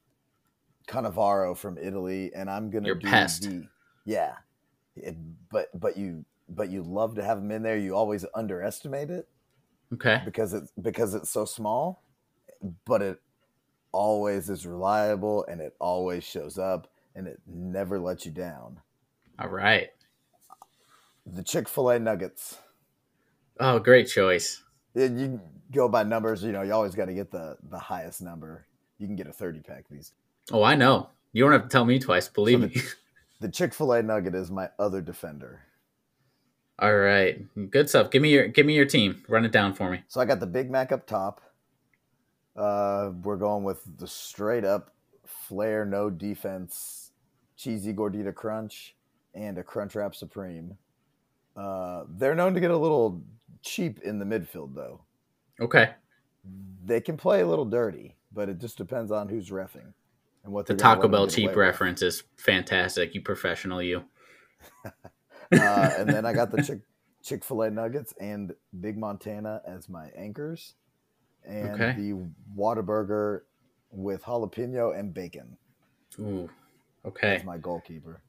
[0.87, 3.43] Cannavaro from Italy, and I'm gonna Your do pest.
[3.43, 3.67] the
[4.05, 4.33] yeah.
[4.95, 5.17] It,
[5.51, 7.77] but but you but you love to have them in there.
[7.77, 9.27] You always underestimate it
[9.93, 10.23] Okay.
[10.23, 12.03] because it's because it's so small,
[12.85, 13.19] but it
[13.93, 18.79] always is reliable and it always shows up and it never lets you down.
[19.39, 19.89] All right.
[21.25, 22.57] The Chick Fil A nuggets.
[23.59, 24.63] Oh, great choice.
[24.95, 25.41] You
[25.71, 26.43] go by numbers.
[26.43, 28.65] You know, you always got to get the the highest number.
[28.97, 30.13] You can get a thirty pack these.
[30.51, 31.09] Oh, I know.
[31.33, 32.27] You don't have to tell me twice.
[32.27, 32.81] Believe So me.
[33.41, 35.59] The Chick Fil A nugget is my other defender.
[36.79, 37.45] All right.
[37.69, 38.09] Good stuff.
[38.09, 39.23] Give me your give me your team.
[39.27, 40.03] Run it down for me.
[40.07, 41.41] So I got the Big Mac up top.
[42.55, 47.11] Uh, we're going with the straight up flair, no defense,
[47.57, 48.95] cheesy gordita crunch,
[49.33, 50.77] and a Crunch Wrap Supreme.
[51.55, 53.21] Uh, they're known to get a little
[53.65, 55.01] cheap in the midfield, though.
[55.59, 55.91] Okay.
[56.85, 59.93] They can play a little dirty, but it just depends on who's refing
[60.43, 61.57] and what The Taco Bell cheap away with.
[61.57, 63.15] reference is fantastic.
[63.15, 64.03] You professional, you.
[64.85, 64.91] uh,
[65.51, 66.79] and then I got the Chick
[67.23, 70.75] Chick Fil A nuggets and Big Montana as my anchors,
[71.43, 71.93] and Okay.
[71.97, 73.41] the Whataburger
[73.91, 75.57] with jalapeno and bacon
[76.19, 76.49] Ooh.
[77.05, 77.37] Okay.
[77.37, 78.21] as my goalkeeper.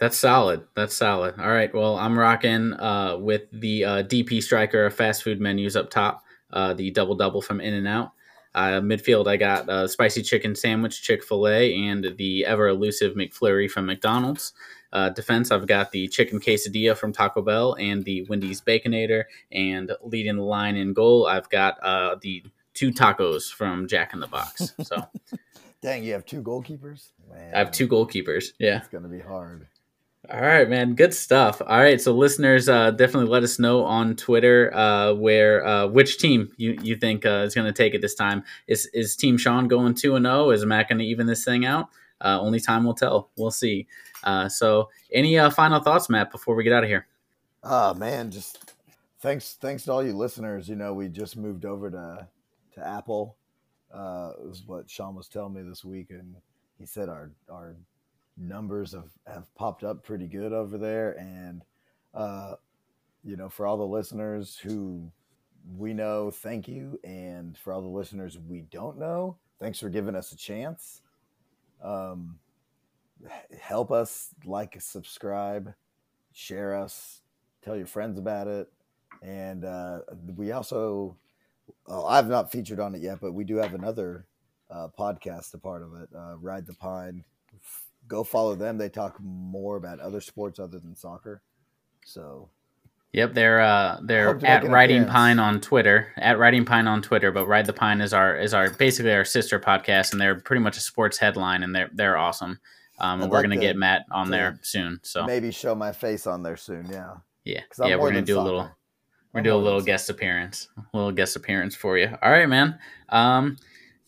[0.00, 0.64] That's solid.
[0.74, 1.34] That's solid.
[1.38, 1.74] All right.
[1.74, 6.22] Well, I'm rocking uh, with the uh, DP striker fast food menus up top,
[6.52, 8.12] uh, the double double from In and Out.
[8.54, 13.14] Uh, midfield, I got uh, spicy chicken sandwich, Chick fil A, and the ever elusive
[13.14, 14.52] McFlurry from McDonald's.
[14.92, 19.24] Uh, defense, I've got the chicken quesadilla from Taco Bell and the Wendy's Baconator.
[19.52, 22.42] And leading the line in goal, I've got uh, the
[22.72, 24.74] two tacos from Jack in the Box.
[24.82, 25.04] So
[25.82, 27.10] Dang, you have two goalkeepers.
[27.30, 28.52] Man, I have two goalkeepers.
[28.58, 28.78] Yeah.
[28.78, 29.68] It's gonna be hard.
[30.30, 30.94] All right, man.
[30.94, 31.62] Good stuff.
[31.66, 36.18] All right, so listeners, uh, definitely let us know on Twitter uh, where uh, which
[36.18, 38.44] team you you think uh, is going to take it this time.
[38.66, 40.50] Is is Team Sean going two and zero?
[40.50, 41.88] Is Matt going to even this thing out?
[42.20, 43.30] Uh, only time will tell.
[43.38, 43.86] We'll see.
[44.22, 47.06] Uh, so, any final thoughts, Matt, before we get out of here?
[47.62, 48.74] Oh man, just
[49.20, 50.68] thanks thanks to all you listeners.
[50.68, 52.28] You know, we just moved over to
[52.74, 53.36] to Apple.
[53.92, 56.34] Uh, is what Sean was telling me this week, and
[56.78, 57.76] he said our our
[58.38, 61.12] numbers have, have popped up pretty good over there.
[61.18, 61.62] And
[62.14, 62.54] uh,
[63.24, 65.10] you know, for all the listeners who
[65.76, 70.14] we know, thank you, and for all the listeners we don't know, thanks for giving
[70.14, 71.02] us a chance.
[71.82, 72.38] Um,
[73.60, 75.74] help us like, subscribe,
[76.32, 77.20] share us,
[77.62, 78.72] tell your friends about it.
[79.22, 80.00] And uh,
[80.36, 81.16] we also,
[81.86, 84.26] oh, I've not featured on it yet, but we do have another
[84.70, 87.24] uh, podcast, a part of it, uh, Ride the Pine.
[88.08, 88.78] Go follow them.
[88.78, 91.42] They talk more about other sports other than soccer.
[92.04, 92.50] So
[93.12, 95.06] Yep, they're uh, they're at Riding.
[95.06, 97.32] Pine on Twitter, at Riding Pine on Twitter.
[97.32, 100.60] But Ride the Pine is our is our basically our sister podcast, and they're pretty
[100.60, 102.60] much a sports headline, and they're they're awesome.
[103.00, 105.00] Um, and we're gonna get Matt on there soon.
[105.04, 106.86] So maybe show my face on there soon.
[106.90, 107.14] Yeah.
[107.44, 107.62] Yeah.
[107.82, 108.40] Yeah, we're gonna do soccer.
[108.40, 108.70] a little.
[109.32, 112.14] We're gonna do a little guest appearance, a little guest appearance for you.
[112.22, 112.78] All right, man.
[113.08, 113.56] Um,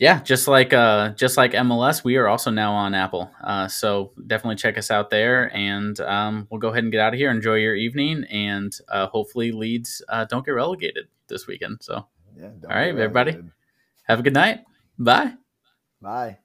[0.00, 3.30] yeah, just like uh, just like MLS, we are also now on Apple.
[3.44, 7.12] Uh, so definitely check us out there, and um, we'll go ahead and get out
[7.12, 7.30] of here.
[7.30, 11.82] Enjoy your evening, and uh, hopefully Leeds uh, don't get relegated this weekend.
[11.82, 13.36] So, yeah, all right, everybody,
[14.04, 14.60] have a good night.
[14.98, 15.34] Bye.
[16.00, 16.38] Bye.